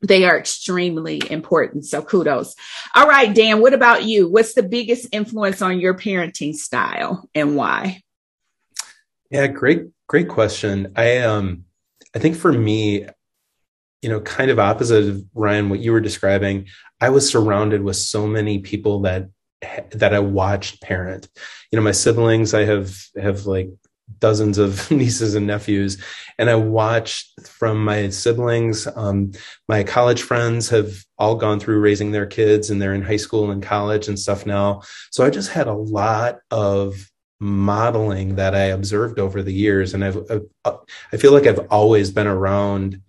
[0.00, 1.84] they are extremely important.
[1.84, 2.54] So kudos.
[2.94, 4.30] All right, Dan, what about you?
[4.30, 8.02] What's the biggest influence on your parenting style and why?
[9.30, 10.92] Yeah, great, great question.
[10.96, 11.64] I um
[12.14, 13.06] I think for me,
[14.02, 16.66] you know, kind of opposite of Ryan, what you were describing,
[17.00, 19.28] I was surrounded with so many people that
[19.92, 21.28] that I watched parent.
[21.72, 23.70] You know, my siblings, I have have like
[24.20, 26.02] dozens of nieces and nephews,
[26.38, 28.86] and I watched from my siblings.
[28.94, 29.32] Um,
[29.68, 33.50] my college friends have all gone through raising their kids, and they're in high school
[33.50, 34.82] and college and stuff now.
[35.10, 40.04] So I just had a lot of modeling that I observed over the years, and
[40.04, 40.78] I've, I've
[41.12, 43.00] I feel like I've always been around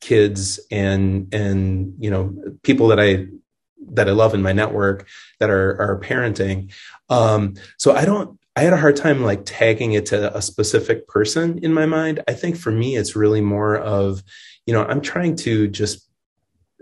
[0.00, 3.26] kids and and you know people that I
[3.92, 5.06] that I love in my network
[5.40, 6.72] that are are parenting.
[7.08, 8.38] Um, so I don't.
[8.56, 12.24] I had a hard time like tagging it to a specific person in my mind.
[12.26, 14.24] I think for me, it's really more of,
[14.66, 16.08] you know, I'm trying to just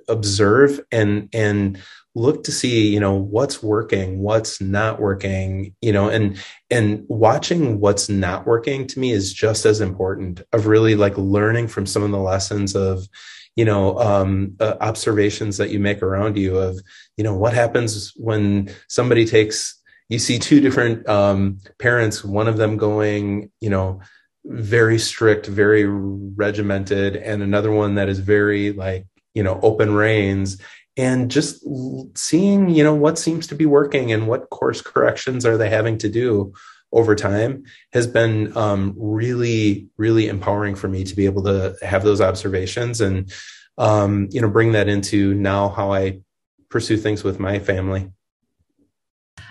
[0.08, 1.78] observe and and
[2.16, 7.78] look to see you know what's working what's not working you know and and watching
[7.78, 12.02] what's not working to me is just as important of really like learning from some
[12.02, 13.06] of the lessons of
[13.54, 16.80] you know um, uh, observations that you make around you of
[17.18, 22.56] you know what happens when somebody takes you see two different um, parents one of
[22.56, 24.00] them going you know
[24.46, 30.56] very strict very regimented and another one that is very like you know open reins
[30.96, 31.64] and just
[32.16, 35.98] seeing you know what seems to be working and what course corrections are they having
[35.98, 36.52] to do
[36.92, 42.02] over time has been um, really really empowering for me to be able to have
[42.02, 43.32] those observations and
[43.78, 46.20] um, you know bring that into now how i
[46.68, 48.10] pursue things with my family.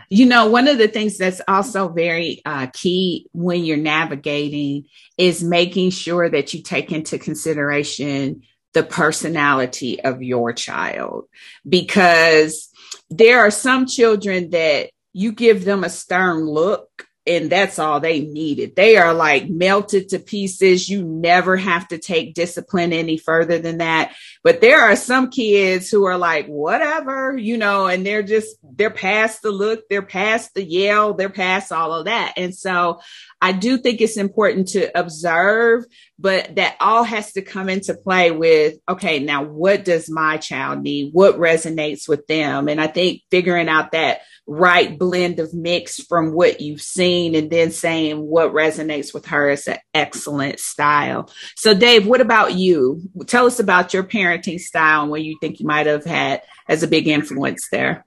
[0.10, 4.86] You know, one of the things that's also very uh, key when you're navigating
[5.18, 8.44] is making sure that you take into consideration
[8.76, 11.26] the personality of your child.
[11.68, 12.70] Because
[13.10, 18.20] there are some children that you give them a stern look and that's all they
[18.20, 18.76] needed.
[18.76, 20.88] They are like melted to pieces.
[20.88, 24.14] You never have to take discipline any further than that.
[24.44, 28.92] But there are some kids who are like, whatever, you know, and they're just, they're
[28.92, 32.34] past the look, they're past the yell, they're past all of that.
[32.38, 33.02] And so
[33.42, 35.86] I do think it's important to observe,
[36.20, 40.82] but that all has to come into play with, okay, now what does my child
[40.82, 41.12] need?
[41.14, 42.68] What resonates with them?
[42.68, 47.50] And I think figuring out that right blend of mix from what you've seen and
[47.50, 51.30] then saying what resonates with her is an excellent style.
[51.56, 53.02] So Dave, what about you?
[53.26, 56.84] Tell us about your parenting style and what you think you might have had as
[56.84, 58.06] a big influence there.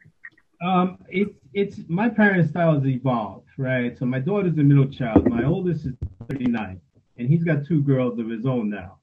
[0.65, 3.99] Um, it, it's my parenting style has evolved right?
[3.99, 5.29] So my daughter's the middle child.
[5.29, 5.95] My oldest is
[6.31, 6.81] 39,
[7.19, 8.99] and he's got two girls of his own now.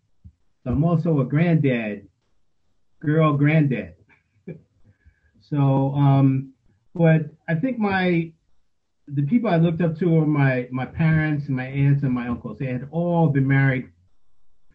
[0.63, 2.07] So I'm also a granddad,
[2.99, 3.93] girl granddad.
[5.47, 6.53] So, um,
[6.95, 8.31] but I think my
[9.07, 12.27] the people I looked up to were my my parents, and my aunts, and my
[12.27, 12.57] uncles.
[12.57, 13.91] They had all been married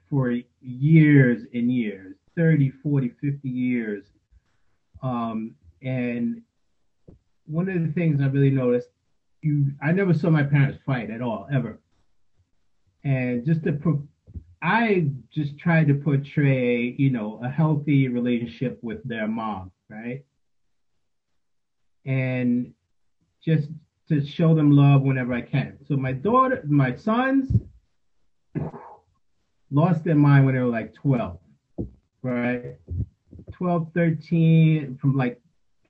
[0.08, 4.04] for years and years 30, 40, 50 years.
[5.02, 6.42] Um, and
[7.46, 8.88] one of the things I really noticed,
[9.40, 11.80] you I never saw my parents fight at all, ever.
[13.02, 14.06] And just to
[14.62, 20.22] I just tried to portray, you know, a healthy relationship with their mom, right?
[22.06, 22.72] And
[23.44, 23.68] just
[24.08, 25.78] to show them love whenever I can.
[25.86, 27.52] So my daughter, my sons
[29.70, 31.38] lost their mind when they were like 12,
[32.22, 32.76] right?
[33.52, 35.40] 12, 13, from like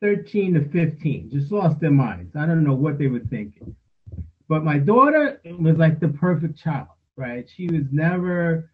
[0.00, 2.36] 13 to 15, just lost their minds.
[2.36, 3.74] I don't know what they were thinking.
[4.48, 7.48] But my daughter was like the perfect child, right?
[7.54, 8.70] She was never,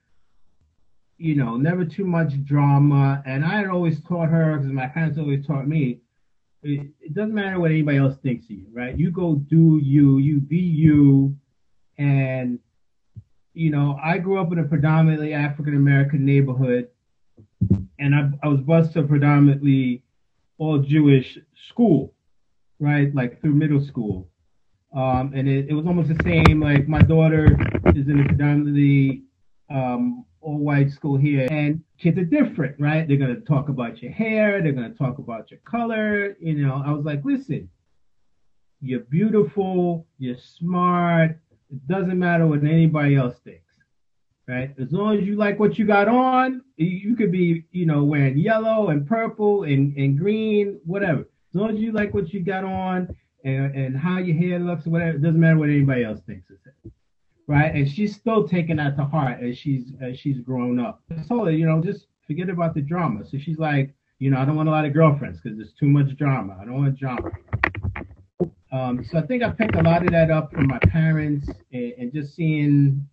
[1.18, 3.22] you know, never too much drama.
[3.26, 6.00] And I had always taught her, because my parents always taught me,
[6.62, 8.98] it, doesn't matter what anybody else thinks of you, right?
[8.98, 11.36] You go do you, you be you.
[11.98, 12.58] And,
[13.54, 16.88] you know, I grew up in a predominantly African American neighborhood,
[17.98, 20.02] and I, I was bused to a predominantly
[20.58, 21.38] all Jewish
[21.68, 22.14] school,
[22.78, 23.14] right?
[23.14, 24.28] Like through middle school.
[24.94, 26.60] Um, and it, it was almost the same.
[26.60, 27.58] Like my daughter
[27.94, 29.22] is in a predominantly
[29.70, 33.06] um, all white school here, and kids are different, right?
[33.08, 36.36] They're gonna talk about your hair, they're gonna talk about your color.
[36.40, 37.68] You know, I was like, listen,
[38.80, 41.40] you're beautiful, you're smart.
[41.70, 43.74] It doesn't matter what anybody else thinks,
[44.46, 44.72] right?
[44.80, 48.38] As long as you like what you got on, you could be, you know, wearing
[48.38, 51.22] yellow and purple and, and green, whatever.
[51.22, 53.08] As long as you like what you got on
[53.44, 56.46] and, and how your hair looks, whatever, it doesn't matter what anybody else thinks
[57.46, 57.74] right?
[57.74, 61.02] And she's still taking that to heart as she's as she's grown up.
[61.10, 63.24] I told her, you know, just forget about the drama.
[63.24, 65.86] So she's like, you know, I don't want a lot of girlfriends because there's too
[65.86, 66.56] much drama.
[66.60, 67.30] I don't want drama.
[68.72, 71.92] Um, so I think I picked a lot of that up from my parents and,
[71.98, 73.06] and just seeing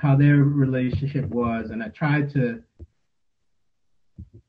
[0.00, 2.62] how their relationship was, and I tried to,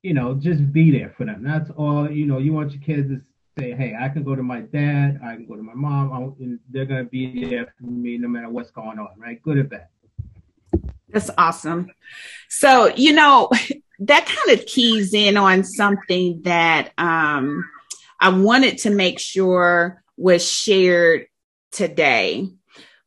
[0.02, 1.44] you know, just be there for them.
[1.44, 2.10] That's all.
[2.10, 3.12] You know, you want your kids
[3.58, 6.60] say, hey, I can go to my dad, I can go to my mom, and
[6.70, 9.42] they're going to be there for me no matter what's going on, right?
[9.42, 9.88] Good or bad.
[11.10, 11.92] That's awesome.
[12.50, 13.50] So, you know,
[14.00, 17.70] that kind of keys in on something that um,
[18.20, 21.28] I wanted to make sure was shared
[21.72, 22.48] today.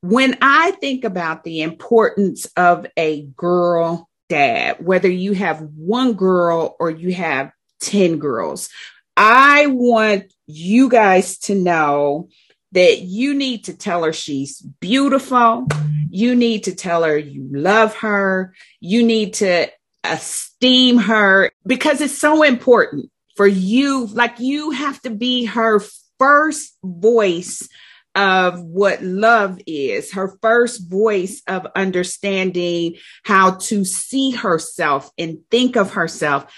[0.01, 6.77] When I think about the importance of a girl dad, whether you have one girl
[6.79, 8.69] or you have 10 girls,
[9.17, 12.29] I want you guys to know
[12.73, 15.67] that you need to tell her she's beautiful.
[16.11, 18.55] You need to tell her you love her.
[18.81, 19.69] You need to
[20.05, 24.07] esteem her because it's so important for you.
[24.07, 25.81] Like you have to be her
[26.19, 27.69] first voice
[28.15, 35.77] of what love is, her first voice of understanding how to see herself and think
[35.77, 36.53] of herself.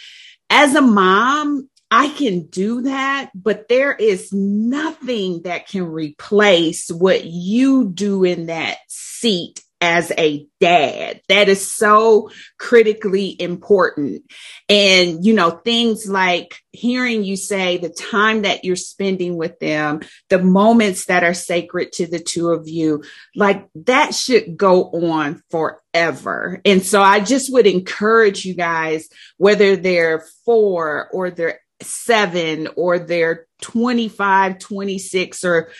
[0.50, 7.24] As a mom, I can do that, but there is nothing that can replace what
[7.24, 11.20] you do in that seat as a dad.
[11.28, 14.22] That is so critically important.
[14.68, 20.00] And, you know, things like hearing you say the time that you're spending with them,
[20.30, 23.04] the moments that are sacred to the two of you,
[23.36, 26.60] like that should go on forever.
[26.64, 32.98] And so I just would encourage you guys, whether they're four or they're seven or
[32.98, 35.70] they're 25, 26, or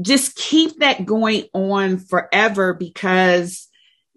[0.00, 3.68] just keep that going on forever because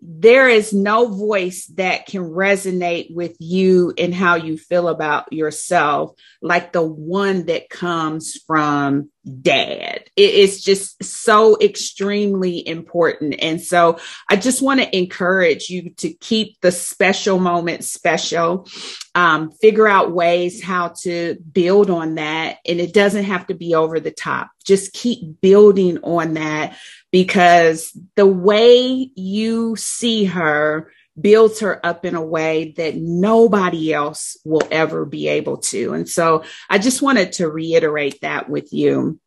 [0.02, 6.12] there is no voice that can resonate with you and how you feel about yourself
[6.42, 10.04] like the one that comes from dad.
[10.16, 13.36] It's just so extremely important.
[13.40, 14.00] And so
[14.30, 18.68] I just want to encourage you to keep the special moment special.
[19.16, 22.58] Um, figure out ways how to build on that.
[22.68, 24.52] And it doesn't have to be over the top.
[24.64, 26.78] Just keep building on that
[27.12, 34.38] because the way you see her builds her up in a way that nobody else
[34.44, 35.94] will ever be able to.
[35.94, 39.20] And so I just wanted to reiterate that with you.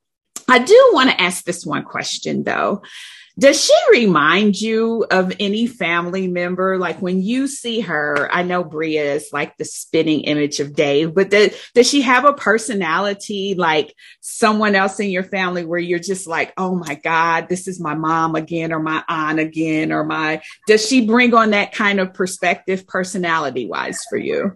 [0.49, 2.83] I do want to ask this one question though.
[3.39, 6.77] Does she remind you of any family member?
[6.77, 11.15] Like when you see her, I know Bria is like the spinning image of Dave,
[11.15, 16.01] but does, does she have a personality like someone else in your family where you're
[16.01, 20.05] just like, oh my God, this is my mom again, or my aunt again, or
[20.05, 24.53] my, does she bring on that kind of perspective personality wise for you?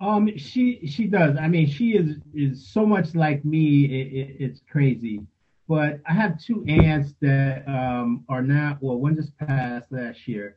[0.00, 1.36] Um, she she does.
[1.38, 3.86] I mean, she is is so much like me.
[3.86, 5.22] It, it, it's crazy.
[5.68, 8.78] But I have two aunts that um, are now.
[8.80, 10.56] Well, one just passed last year,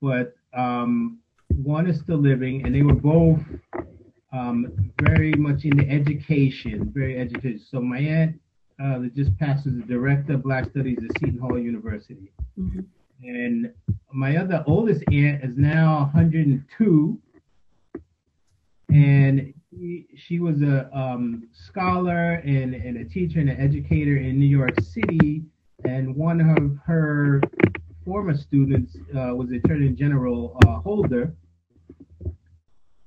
[0.00, 1.18] but um,
[1.56, 3.40] one is still living, and they were both
[4.32, 7.62] um, very much in the education, very educated.
[7.70, 8.40] So my aunt
[8.82, 12.80] uh, that just passed as the director of Black Studies at Seton Hall University, mm-hmm.
[13.22, 13.72] and
[14.12, 17.18] my other oldest aunt is now 102
[18.92, 24.38] and she, she was a um, scholar and, and a teacher and an educator in
[24.38, 25.42] New York City.
[25.84, 27.40] And one of her
[28.04, 31.34] former students uh, was Attorney General uh, Holder,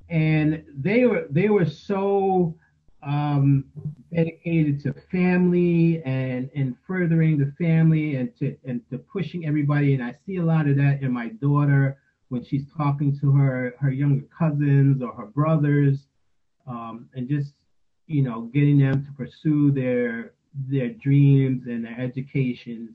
[0.10, 2.56] and they were they were so
[3.02, 3.66] um,
[4.14, 9.94] dedicated to family and and furthering the family and to and to pushing everybody.
[9.94, 11.98] And I see a lot of that in my daughter
[12.28, 16.08] when she's talking to her her younger cousins or her brothers,
[16.68, 17.54] um, and just
[18.08, 20.34] you know getting them to pursue their
[20.68, 22.92] their dreams and their educations.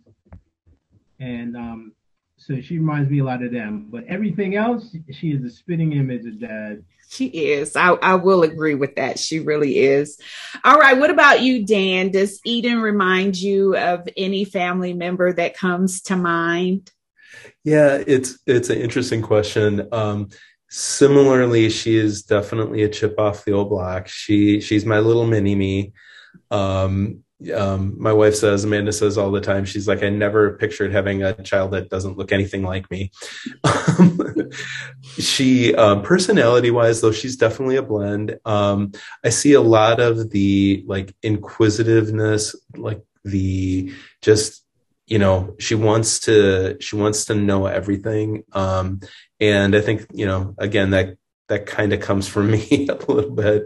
[1.18, 1.92] And um,
[2.36, 3.88] so she reminds me a lot of them.
[3.90, 6.82] But everything else, she is a spitting image of dad.
[7.10, 7.76] She is.
[7.76, 9.18] I, I will agree with that.
[9.18, 10.18] She really is.
[10.64, 10.96] All right.
[10.96, 12.10] What about you, Dan?
[12.10, 16.90] Does Eden remind you of any family member that comes to mind?
[17.64, 19.86] Yeah, it's it's an interesting question.
[19.92, 20.30] Um,
[20.70, 24.08] similarly, she is definitely a chip off the old block.
[24.08, 25.92] She she's my little mini me.
[26.50, 30.92] Um, um, my wife says, Amanda says all the time, she's like, I never pictured
[30.92, 33.10] having a child that doesn't look anything like me.
[35.18, 38.38] she, um, personality wise, though, she's definitely a blend.
[38.44, 38.92] Um,
[39.24, 44.62] I see a lot of the like inquisitiveness, like the just
[45.10, 48.44] you know she wants to she wants to know everything.
[48.52, 49.00] Um
[49.40, 51.16] and i think you know again that
[51.48, 53.64] that kind of comes from me a little bit.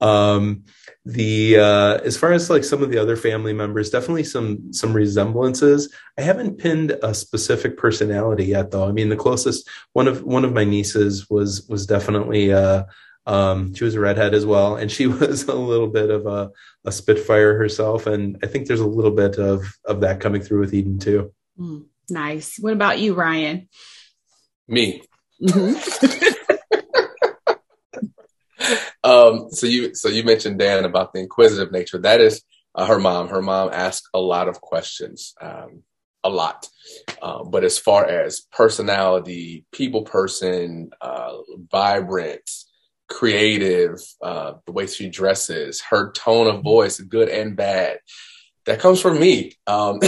[0.00, 0.64] Um
[1.04, 4.92] the uh as far as like some of the other family members definitely some some
[4.92, 5.92] resemblances.
[6.16, 8.88] I haven't pinned a specific personality yet though.
[8.88, 12.84] I mean the closest one of one of my nieces was was definitely uh
[13.26, 16.50] um, she was a redhead as well, and she was a little bit of a,
[16.84, 18.06] a spitfire herself.
[18.06, 21.32] And I think there's a little bit of of that coming through with Eden too.
[21.58, 22.58] Mm, nice.
[22.58, 23.68] What about you, Ryan?
[24.68, 25.02] Me.
[25.42, 26.34] Mm-hmm.
[29.04, 31.98] um, so you so you mentioned Dan about the inquisitive nature.
[31.98, 32.42] That is
[32.74, 33.28] uh, her mom.
[33.28, 35.34] Her mom asked a lot of questions.
[35.40, 35.82] Um,
[36.24, 36.68] a lot.
[37.22, 41.36] Uh, but as far as personality, people person, uh,
[41.70, 42.50] vibrant,
[43.08, 47.98] creative, uh, the way she dresses, her tone of voice, good and bad.
[48.66, 49.52] That comes from me.
[49.66, 50.00] Um,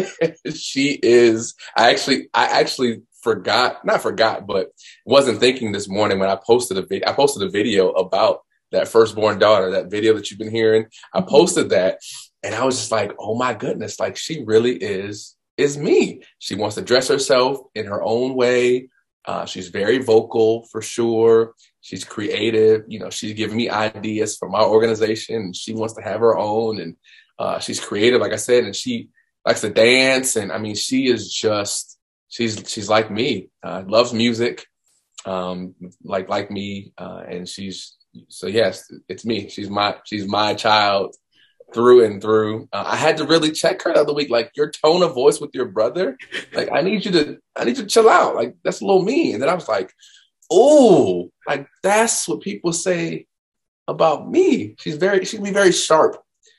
[0.54, 1.54] she is.
[1.76, 4.68] I actually, I actually forgot, not forgot, but
[5.04, 7.08] wasn't thinking this morning when I posted a video.
[7.08, 10.86] I posted a video about that firstborn daughter, that video that you've been hearing.
[11.12, 11.28] I mm-hmm.
[11.28, 11.98] posted that,
[12.42, 16.22] and I was just like, oh my goodness, like she really is is me.
[16.38, 18.88] She wants to dress herself in her own way.
[19.24, 21.54] Uh, she's very vocal for sure.
[21.84, 22.84] She's creative.
[22.88, 26.34] You know, she's giving me ideas for my organization and she wants to have her
[26.34, 26.80] own.
[26.80, 26.96] And
[27.38, 29.10] uh, she's creative, like I said, and she
[29.44, 30.36] likes to dance.
[30.36, 31.98] And I mean, she is just,
[32.30, 34.64] she's, she's like me, uh, loves music,
[35.26, 36.94] um, like, like me.
[36.96, 37.96] Uh, and she's,
[38.28, 39.50] so yes, it's me.
[39.50, 41.14] She's my, she's my child
[41.74, 42.66] through and through.
[42.72, 45.38] Uh, I had to really check her the other week, like your tone of voice
[45.38, 46.16] with your brother.
[46.54, 48.36] Like, I need you to, I need you to chill out.
[48.36, 49.34] Like, that's a little mean.
[49.34, 49.92] And then I was like,
[50.54, 53.26] oh, like that's what people say
[53.88, 54.76] about me.
[54.78, 56.16] She's very, she can be very sharp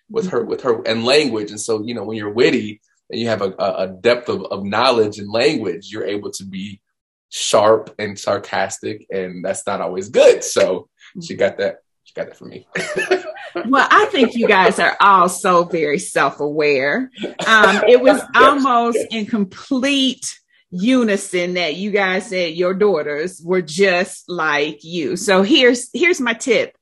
[0.09, 1.51] with her, with her and language.
[1.51, 4.63] And so, you know, when you're witty and you have a, a depth of, of
[4.63, 6.81] knowledge and language, you're able to be
[7.29, 10.43] sharp and sarcastic, and that's not always good.
[10.43, 10.89] So
[11.21, 11.79] she got that.
[12.03, 12.67] She got that from me.
[13.67, 17.11] well, I think you guys are all so very self aware.
[17.47, 20.39] Um, it was almost in complete
[20.71, 25.15] unison that you guys said your daughters were just like you.
[25.15, 26.75] So here's here's my tip.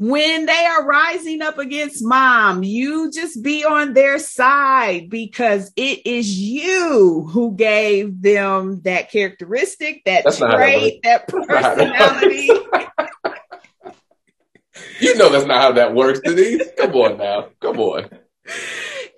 [0.00, 6.06] When they are rising up against mom, you just be on their side because it
[6.06, 12.46] is you who gave them that characteristic, that that's trait, that, that personality.
[15.00, 16.62] you know that's not how that works, Denise.
[16.78, 17.48] Come on now.
[17.60, 18.08] Come on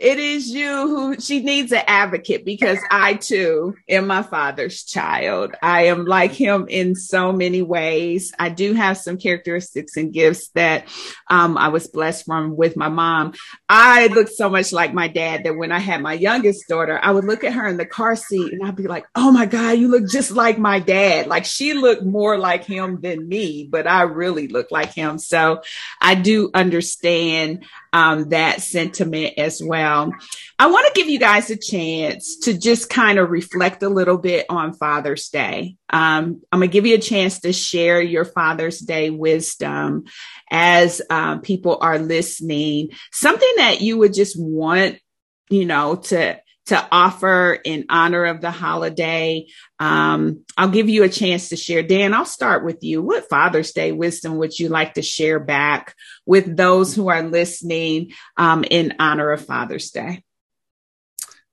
[0.01, 5.55] it is you who she needs an advocate because I too am my father's child.
[5.63, 8.33] I am like him in so many ways.
[8.39, 10.89] I do have some characteristics and gifts that
[11.29, 13.35] um, I was blessed from with my mom.
[13.69, 17.11] I look so much like my dad that when I had my youngest daughter, I
[17.11, 19.73] would look at her in the car seat and I'd be like, oh my God,
[19.73, 21.27] you look just like my dad.
[21.27, 25.19] Like she looked more like him than me, but I really look like him.
[25.19, 25.61] So
[26.01, 30.13] I do understand um, that sentiment as well.
[30.59, 34.19] I want to give you guys a chance to just kind of reflect a little
[34.19, 35.77] bit on Father's Day.
[35.91, 40.05] Um, I'm going to give you a chance to share your Father's Day wisdom
[40.51, 44.99] as um, people are listening, something that you would just want,
[45.49, 49.47] you know, to to offer in honor of the holiday.
[49.79, 51.83] Um, I'll give you a chance to share.
[51.83, 53.03] Dan, I'll start with you.
[53.03, 55.95] What Father's Day wisdom would you like to share back
[56.27, 60.23] with those who are listening um, in honor of Father's Day?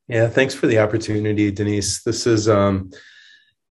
[0.08, 2.04] Yeah, thanks for the opportunity, Denise.
[2.04, 2.92] This is, um,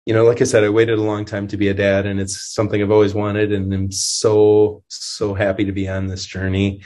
[0.04, 2.18] you know, like I said, I waited a long time to be a dad, and
[2.18, 6.82] it's something I've always wanted, and I'm so, so happy to be on this journey.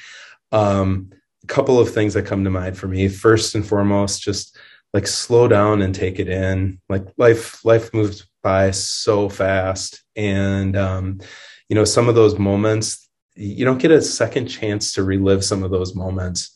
[0.52, 1.10] Um,
[1.48, 3.08] couple of things that come to mind for me.
[3.08, 4.56] First and foremost, just
[4.94, 6.80] like slow down and take it in.
[6.88, 11.20] Like life, life moves by so fast, and um,
[11.68, 15.62] you know some of those moments you don't get a second chance to relive some
[15.62, 16.50] of those moments.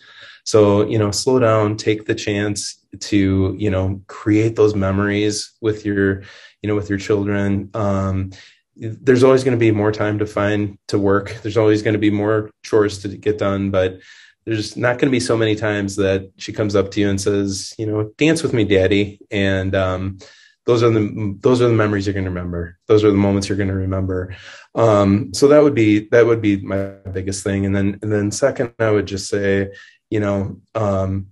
[0.44, 5.86] So you know, slow down, take the chance to you know create those memories with
[5.86, 6.22] your
[6.60, 7.70] you know with your children.
[7.74, 8.32] Um,
[8.74, 11.36] there's always going to be more time to find to work.
[11.42, 14.00] There's always going to be more chores to get done, but
[14.44, 17.20] there's not going to be so many times that she comes up to you and
[17.20, 19.20] says, you know, dance with me, daddy.
[19.30, 20.18] And, um,
[20.64, 22.78] those are the, those are the memories you're going to remember.
[22.86, 24.36] Those are the moments you're going to remember.
[24.76, 27.66] Um, so that would be, that would be my biggest thing.
[27.66, 29.72] And then, and then second, I would just say,
[30.08, 31.28] you know, um,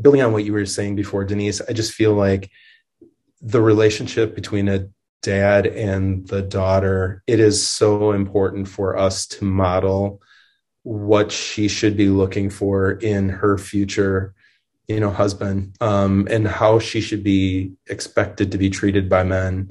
[0.00, 2.50] building on what you were saying before, Denise, I just feel like
[3.40, 4.88] the relationship between a
[5.22, 10.20] dad and the daughter, it is so important for us to model
[10.86, 14.32] what she should be looking for in her future
[14.86, 19.68] you know husband um, and how she should be expected to be treated by men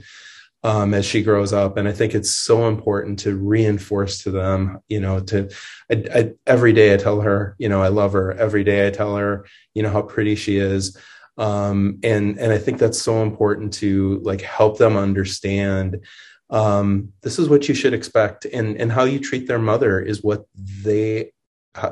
[0.63, 1.77] um, as she grows up.
[1.77, 5.49] And i think it's so important to reinforce to them you know to
[5.89, 8.33] I, I, every day i tell her you know i love her.
[8.33, 10.97] Every day i tell her you know how pretty she is.
[11.37, 16.01] Um, and and i think that's so important to like help them understand
[16.49, 20.23] um, this is what you should expect and and how you treat their mother is
[20.23, 21.31] what they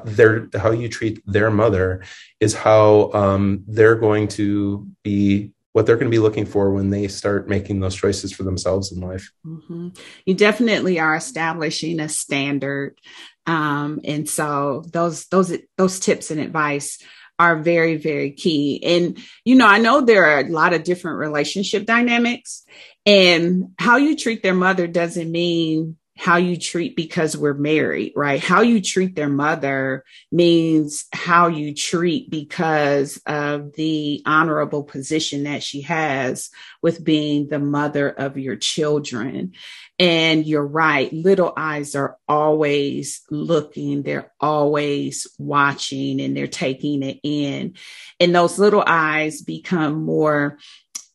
[0.06, 2.04] their how you treat their mother
[2.40, 6.92] is how um, they're going to be what they're going to be looking for when
[6.92, 9.32] they start making those choices for themselves in life.
[9.44, 9.90] Mm-hmm.
[10.24, 13.00] You definitely are establishing a standard,
[13.48, 17.00] um, and so those those those tips and advice
[17.40, 18.82] are very very key.
[18.84, 22.64] And you know, I know there are a lot of different relationship dynamics,
[23.06, 28.40] and how you treat their mother doesn't mean how you treat because we're married, right?
[28.40, 35.64] How you treat their mother means how you treat because of the honorable position that
[35.64, 36.52] she has
[36.84, 39.54] with being the mother of your children.
[39.98, 47.20] And you're right, little eyes are always looking, they're always watching, and they're taking it
[47.24, 47.76] in.
[48.20, 50.58] And those little eyes become more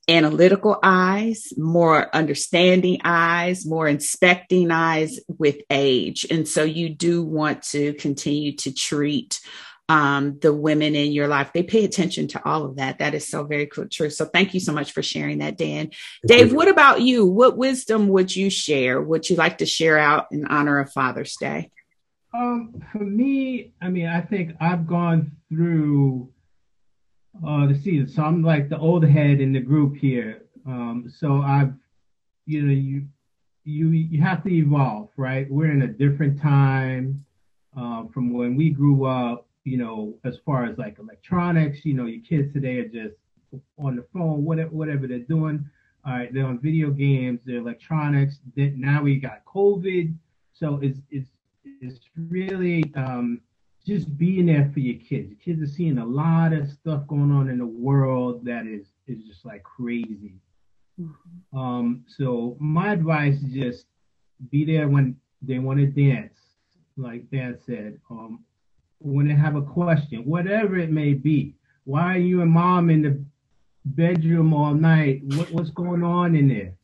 [0.08, 6.26] analytical eyes, more understanding eyes, more inspecting eyes with age.
[6.30, 9.40] And so you do want to continue to treat
[9.90, 11.52] um, the women in your life.
[11.52, 12.98] They pay attention to all of that.
[12.98, 14.10] That is so very true.
[14.10, 15.90] So thank you so much for sharing that, Dan.
[16.26, 17.24] Dave, what about you?
[17.24, 19.00] What wisdom would you share?
[19.00, 21.70] Would you like to share out in honor of Father's Day?
[22.34, 26.30] Um, for me, I mean, I think I've gone through
[27.46, 28.08] uh, the season.
[28.08, 30.42] So I'm like the old head in the group here.
[30.66, 31.72] Um, so I've,
[32.46, 33.06] you know, you
[33.64, 35.50] you you have to evolve, right?
[35.50, 37.24] We're in a different time
[37.76, 39.46] uh, from when we grew up.
[39.64, 43.16] You know, as far as like electronics, you know, your kids today are just
[43.78, 45.68] on the phone, whatever whatever they're doing.
[46.06, 48.38] All right, they're on video games, they're electronics.
[48.56, 50.14] Then now we got COVID,
[50.54, 51.28] so it's it's
[51.64, 53.40] it's really um,
[53.88, 55.32] just being there for your kids.
[55.42, 59.24] kids are seeing a lot of stuff going on in the world that is is
[59.24, 60.34] just like crazy.
[61.00, 61.58] Mm-hmm.
[61.58, 63.86] Um, so my advice is just
[64.50, 66.38] be there when they want to dance,
[66.98, 67.98] like Dan said.
[68.10, 68.44] Um,
[68.98, 71.54] when they have a question, whatever it may be.
[71.84, 73.24] Why are you and mom in the
[73.86, 75.22] bedroom all night?
[75.24, 76.74] What, what's going on in there?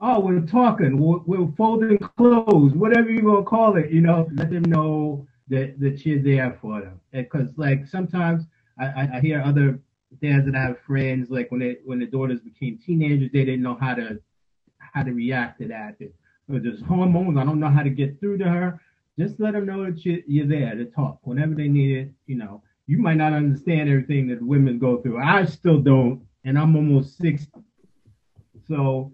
[0.00, 0.96] Oh, we're talking.
[0.96, 2.72] We're, we're folding clothes.
[2.72, 4.28] Whatever you want to call it, you know.
[4.32, 7.00] Let them know that that you're there for them.
[7.12, 8.44] Because like sometimes
[8.78, 9.78] I, I hear other
[10.22, 13.76] dads that have friends like when they when the daughters became teenagers, they didn't know
[13.80, 14.20] how to
[14.78, 15.96] how to react to that.
[16.00, 16.14] It,
[16.48, 17.38] there's hormones.
[17.38, 18.80] I don't know how to get through to her.
[19.18, 22.12] Just let them know that you, you're there to talk whenever they need it.
[22.26, 25.22] You know, you might not understand everything that women go through.
[25.22, 27.50] I still don't, and I'm almost 60.
[28.66, 29.12] So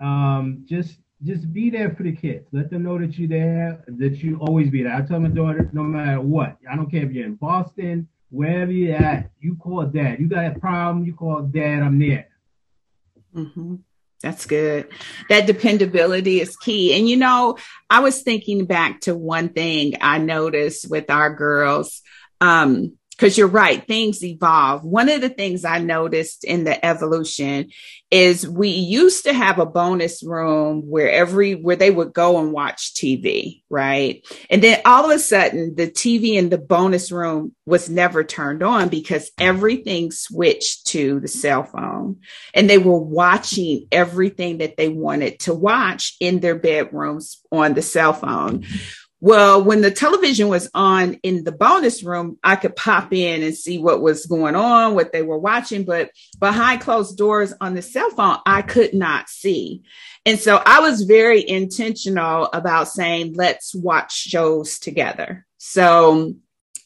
[0.00, 2.46] um, just just be there for the kids.
[2.52, 4.94] Let them know that you're there, that you always be there.
[4.94, 8.72] I tell my daughter, no matter what, I don't care if you're in Boston, wherever
[8.72, 10.20] you're at, you call dad.
[10.20, 12.28] You got a problem, you call dad, I'm there.
[13.34, 13.76] Mm-hmm.
[14.22, 14.88] That's good.
[15.30, 16.96] That dependability is key.
[16.98, 17.56] And you know,
[17.88, 22.02] I was thinking back to one thing I noticed with our girls.
[22.40, 24.82] Um, because you're right, things evolve.
[24.82, 27.68] One of the things I noticed in the evolution
[28.10, 32.50] is we used to have a bonus room where every where they would go and
[32.50, 34.26] watch TV, right?
[34.48, 38.62] And then all of a sudden the TV in the bonus room was never turned
[38.62, 42.20] on because everything switched to the cell phone
[42.54, 47.82] and they were watching everything that they wanted to watch in their bedrooms on the
[47.82, 48.64] cell phone.
[49.22, 53.54] Well, when the television was on in the bonus room, I could pop in and
[53.54, 57.82] see what was going on, what they were watching, but behind closed doors on the
[57.82, 59.82] cell phone, I could not see.
[60.24, 65.46] And so I was very intentional about saying, let's watch shows together.
[65.58, 66.34] So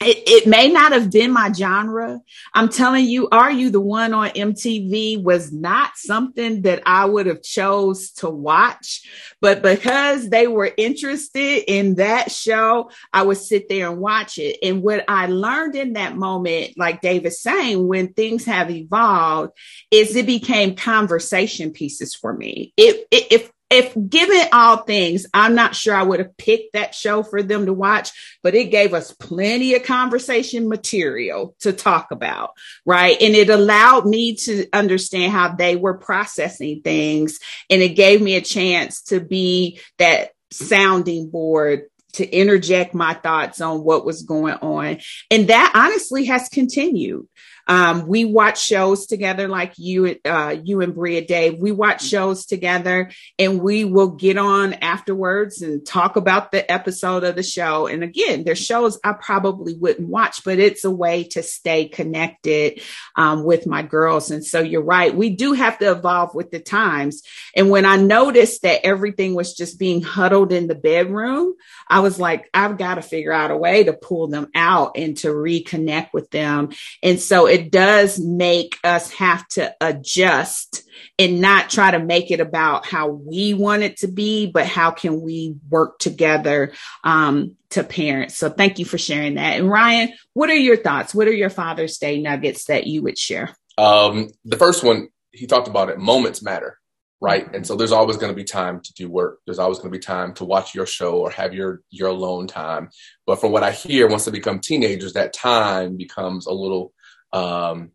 [0.04, 2.20] it, it, may not have been my genre.
[2.52, 7.26] I'm telling you, Are You the One on MTV was not something that I would
[7.26, 9.02] have chose to watch,
[9.40, 14.58] but because they were interested in that show, I would sit there and watch it.
[14.62, 19.52] And what I learned in that moment, like David's saying, when things have evolved,
[19.90, 22.72] is it became conversation pieces for me.
[22.76, 26.94] It, it if if given all things, I'm not sure I would have picked that
[26.94, 28.10] show for them to watch,
[28.42, 32.50] but it gave us plenty of conversation material to talk about,
[32.84, 33.16] right?
[33.20, 37.38] And it allowed me to understand how they were processing things.
[37.70, 41.84] And it gave me a chance to be that sounding board
[42.14, 44.98] to interject my thoughts on what was going on.
[45.30, 47.26] And that honestly has continued.
[47.66, 51.58] Um, we watch shows together, like you, uh, you and Bria Dave.
[51.58, 57.24] We watch shows together, and we will get on afterwards and talk about the episode
[57.24, 57.86] of the show.
[57.86, 62.82] And again, there's shows I probably wouldn't watch, but it's a way to stay connected
[63.16, 64.30] um, with my girls.
[64.30, 67.22] And so you're right, we do have to evolve with the times.
[67.56, 71.54] And when I noticed that everything was just being huddled in the bedroom,
[71.88, 75.16] I was like, I've got to figure out a way to pull them out and
[75.18, 76.70] to reconnect with them.
[77.02, 80.82] And so it does make us have to adjust
[81.20, 84.90] and not try to make it about how we want it to be, but how
[84.90, 86.72] can we work together
[87.04, 88.32] um, to parent.
[88.32, 89.60] So thank you for sharing that.
[89.60, 91.14] And Ryan, what are your thoughts?
[91.14, 93.54] What are your Father's Day nuggets that you would share?
[93.78, 95.98] Um, the first one, he talked about it.
[96.00, 96.80] Moments matter
[97.20, 99.90] right and so there's always going to be time to do work there's always going
[99.90, 102.90] to be time to watch your show or have your your alone time
[103.24, 106.92] but from what i hear once they become teenagers that time becomes a little
[107.34, 107.90] um,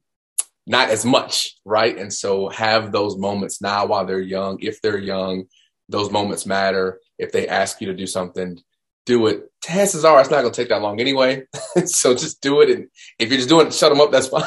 [0.67, 1.97] not as much, right?
[1.97, 4.59] And so have those moments now while they're young.
[4.61, 5.45] If they're young,
[5.87, 6.99] those moments matter.
[7.17, 8.59] If they ask you to do something,
[9.05, 9.49] do it.
[9.63, 11.43] Chances are it's not going to take that long anyway.
[11.85, 12.69] so just do it.
[12.69, 12.87] And
[13.17, 14.43] if you're just doing it, shut them up, that's fine.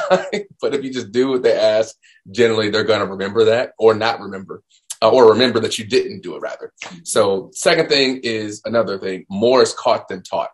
[0.61, 1.95] but if you just do what they ask,
[2.31, 4.63] generally they're going to remember that or not remember.
[5.01, 6.71] Uh, or remember that you didn't do it rather.
[7.03, 10.51] So second thing is another thing, more is caught than taught,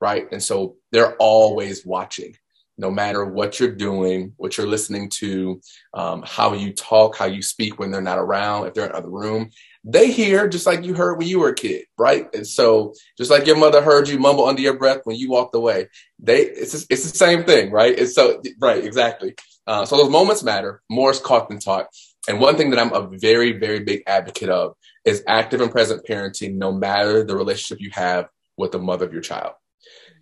[0.00, 0.26] right?
[0.32, 2.34] And so they're always watching
[2.80, 5.60] no matter what you're doing, what you're listening to,
[5.92, 9.10] um, how you talk, how you speak when they're not around, if they're in another
[9.10, 9.50] room,
[9.84, 12.26] they hear just like you heard when you were a kid, right?
[12.34, 15.54] And so, just like your mother heard you mumble under your breath when you walked
[15.54, 17.96] away, they it's it's the same thing, right?
[17.96, 19.34] It's so right, exactly.
[19.66, 20.82] Uh, so those moments matter.
[20.90, 21.86] More is caught than taught.
[22.28, 24.74] And one thing that I'm a very very big advocate of
[25.04, 28.26] is active and present parenting, no matter the relationship you have
[28.56, 29.52] with the mother of your child.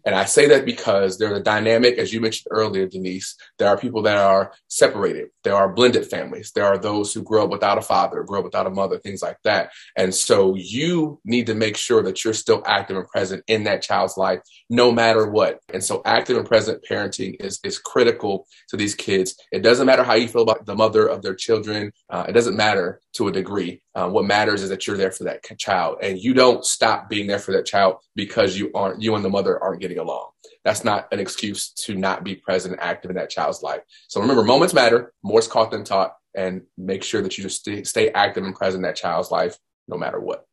[0.04, 3.36] And I say that because there's a dynamic, as you mentioned earlier, Denise.
[3.58, 5.28] There are people that are separated.
[5.44, 6.52] There are blended families.
[6.52, 9.22] There are those who grow up without a father, grow up without a mother, things
[9.22, 9.70] like that.
[9.96, 13.82] And so you need to make sure that you're still active and present in that
[13.82, 14.40] child's life,
[14.70, 15.60] no matter what.
[15.72, 19.36] And so active and present parenting is, is critical to these kids.
[19.52, 21.92] It doesn't matter how you feel about the mother of their children.
[22.08, 23.82] Uh, it doesn't matter to a degree.
[23.94, 27.26] Uh, what matters is that you're there for that child and you don't stop being
[27.26, 30.28] there for that child because you aren't, you and the mother aren't getting along.
[30.64, 33.80] That's not an excuse to not be present and active in that child's life.
[34.08, 37.60] So remember, moments matter, more is caught than taught, and make sure that you just
[37.60, 39.56] stay, stay active and present in that child's life
[39.88, 40.44] no matter what.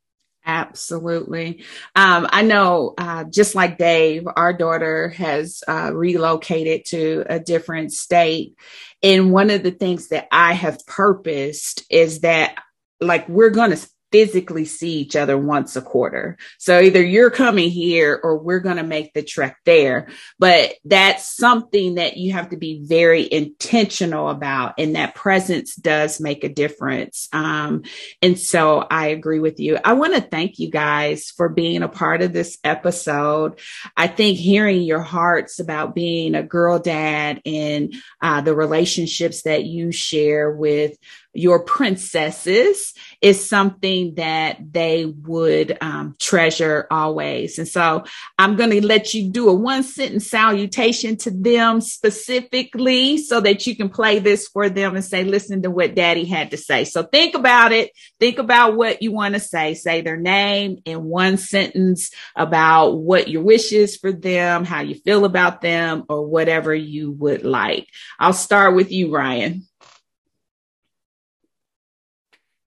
[0.48, 1.64] Absolutely.
[1.96, 7.92] Um, I know, uh, just like Dave, our daughter has uh, relocated to a different
[7.92, 8.56] state.
[9.02, 12.60] And one of the things that I have purposed is that,
[13.02, 16.38] like, we're going to physically see each other once a quarter.
[16.58, 20.08] So either you're coming here or we're going to make the trek there.
[20.40, 24.76] But that's something that you have to be very intentional about.
[24.78, 27.28] And that presence does make a difference.
[27.34, 27.84] Um,
[28.22, 29.80] and so I agree with you.
[29.84, 33.60] I want to thank you guys for being a part of this episode.
[33.98, 39.66] I think hearing your hearts about being a girl dad and uh, the relationships that
[39.66, 40.98] you share with
[41.36, 47.60] your princesses is something that they would um, treasure always.
[47.60, 48.06] And so
[48.40, 53.68] I'm going to let you do a one sentence salutation to them specifically so that
[53.68, 56.86] you can play this for them and say, listen to what daddy had to say.
[56.86, 57.92] So think about it.
[58.20, 59.74] Think about what you want to say.
[59.74, 65.26] Say their name in one sentence about what your wishes for them, how you feel
[65.26, 67.88] about them, or whatever you would like.
[68.20, 69.68] I'll start with you, Ryan.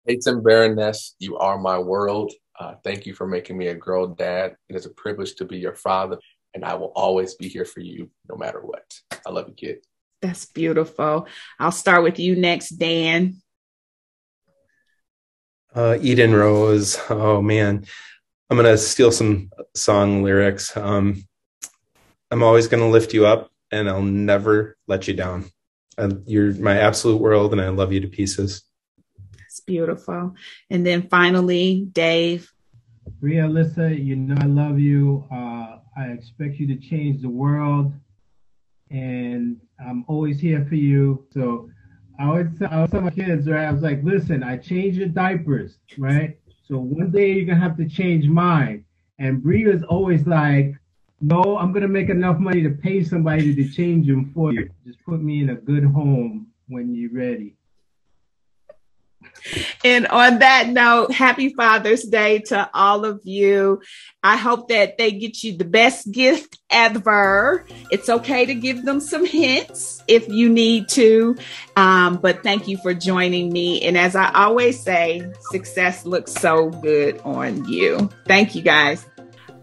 [0.06, 2.32] Peyton Baroness, you are my world.
[2.58, 4.56] Uh, thank you for making me a girl dad.
[4.68, 6.18] It is a privilege to be your father,
[6.54, 8.84] and I will always be here for you no matter what.
[9.26, 9.78] I love you, kid.
[10.22, 11.26] That's beautiful.
[11.58, 13.42] I'll start with you next, Dan.
[15.74, 16.98] Uh, Eden Rose.
[17.10, 17.84] Oh, man.
[18.48, 20.74] I'm going to steal some song lyrics.
[20.76, 21.26] Um,
[22.30, 25.50] I'm always going to lift you up, and I'll never let you down.
[25.98, 28.62] Uh, you're my absolute world, and I love you to pieces
[29.60, 30.34] beautiful.
[30.70, 32.52] And then finally, Dave.
[33.20, 35.26] Bria, Alyssa, you know I love you.
[35.32, 37.92] Uh, I expect you to change the world,
[38.90, 41.26] and I'm always here for you.
[41.32, 41.70] So
[42.18, 43.66] I tell, I tell my kids, right?
[43.66, 46.38] I was like, listen, I change your diapers, right?
[46.68, 48.84] So one day you're gonna have to change mine.
[49.18, 50.74] And Bria is always like,
[51.20, 54.68] no, I'm gonna make enough money to pay somebody to change them for you.
[54.86, 57.54] Just put me in a good home when you're ready.
[59.84, 63.80] And on that note, happy Father's Day to all of you.
[64.22, 67.66] I hope that they get you the best gift ever.
[67.90, 71.36] It's okay to give them some hints if you need to.
[71.76, 73.82] Um, but thank you for joining me.
[73.82, 78.10] And as I always say, success looks so good on you.
[78.26, 79.06] Thank you guys.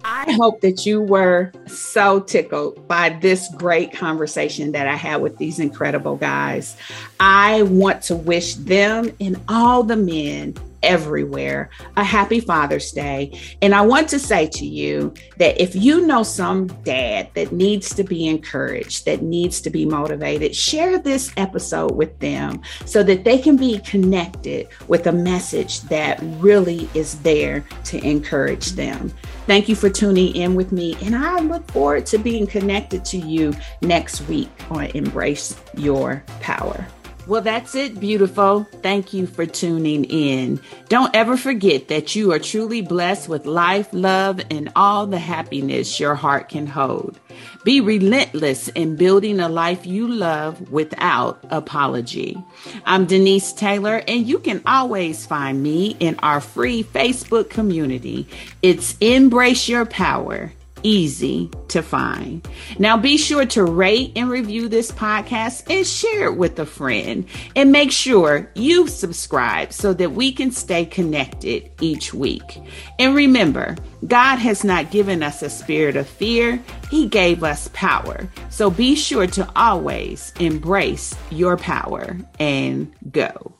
[0.05, 5.37] I hope that you were so tickled by this great conversation that I had with
[5.37, 6.75] these incredible guys.
[7.19, 13.39] I want to wish them and all the men everywhere a happy Father's Day.
[13.61, 17.93] And I want to say to you that if you know some dad that needs
[17.95, 23.23] to be encouraged, that needs to be motivated, share this episode with them so that
[23.23, 29.11] they can be connected with a message that really is there to encourage them.
[29.45, 33.17] Thank you for tuning in with me, and I look forward to being connected to
[33.17, 36.87] you next week on Embrace Your Power.
[37.25, 38.67] Well, that's it, beautiful.
[38.81, 40.59] Thank you for tuning in.
[40.89, 46.01] Don't ever forget that you are truly blessed with life, love, and all the happiness
[46.01, 47.17] your heart can hold.
[47.63, 52.37] Be relentless in building a life you love without apology.
[52.85, 58.27] I'm Denise Taylor, and you can always find me in our free Facebook community.
[58.61, 60.51] It's Embrace Your Power
[60.83, 62.47] easy to find.
[62.77, 67.25] Now be sure to rate and review this podcast and share it with a friend.
[67.55, 72.61] And make sure you subscribe so that we can stay connected each week.
[72.99, 73.75] And remember,
[74.07, 78.29] God has not given us a spirit of fear, He gave us power.
[78.49, 83.52] So be sure to always embrace your power and go.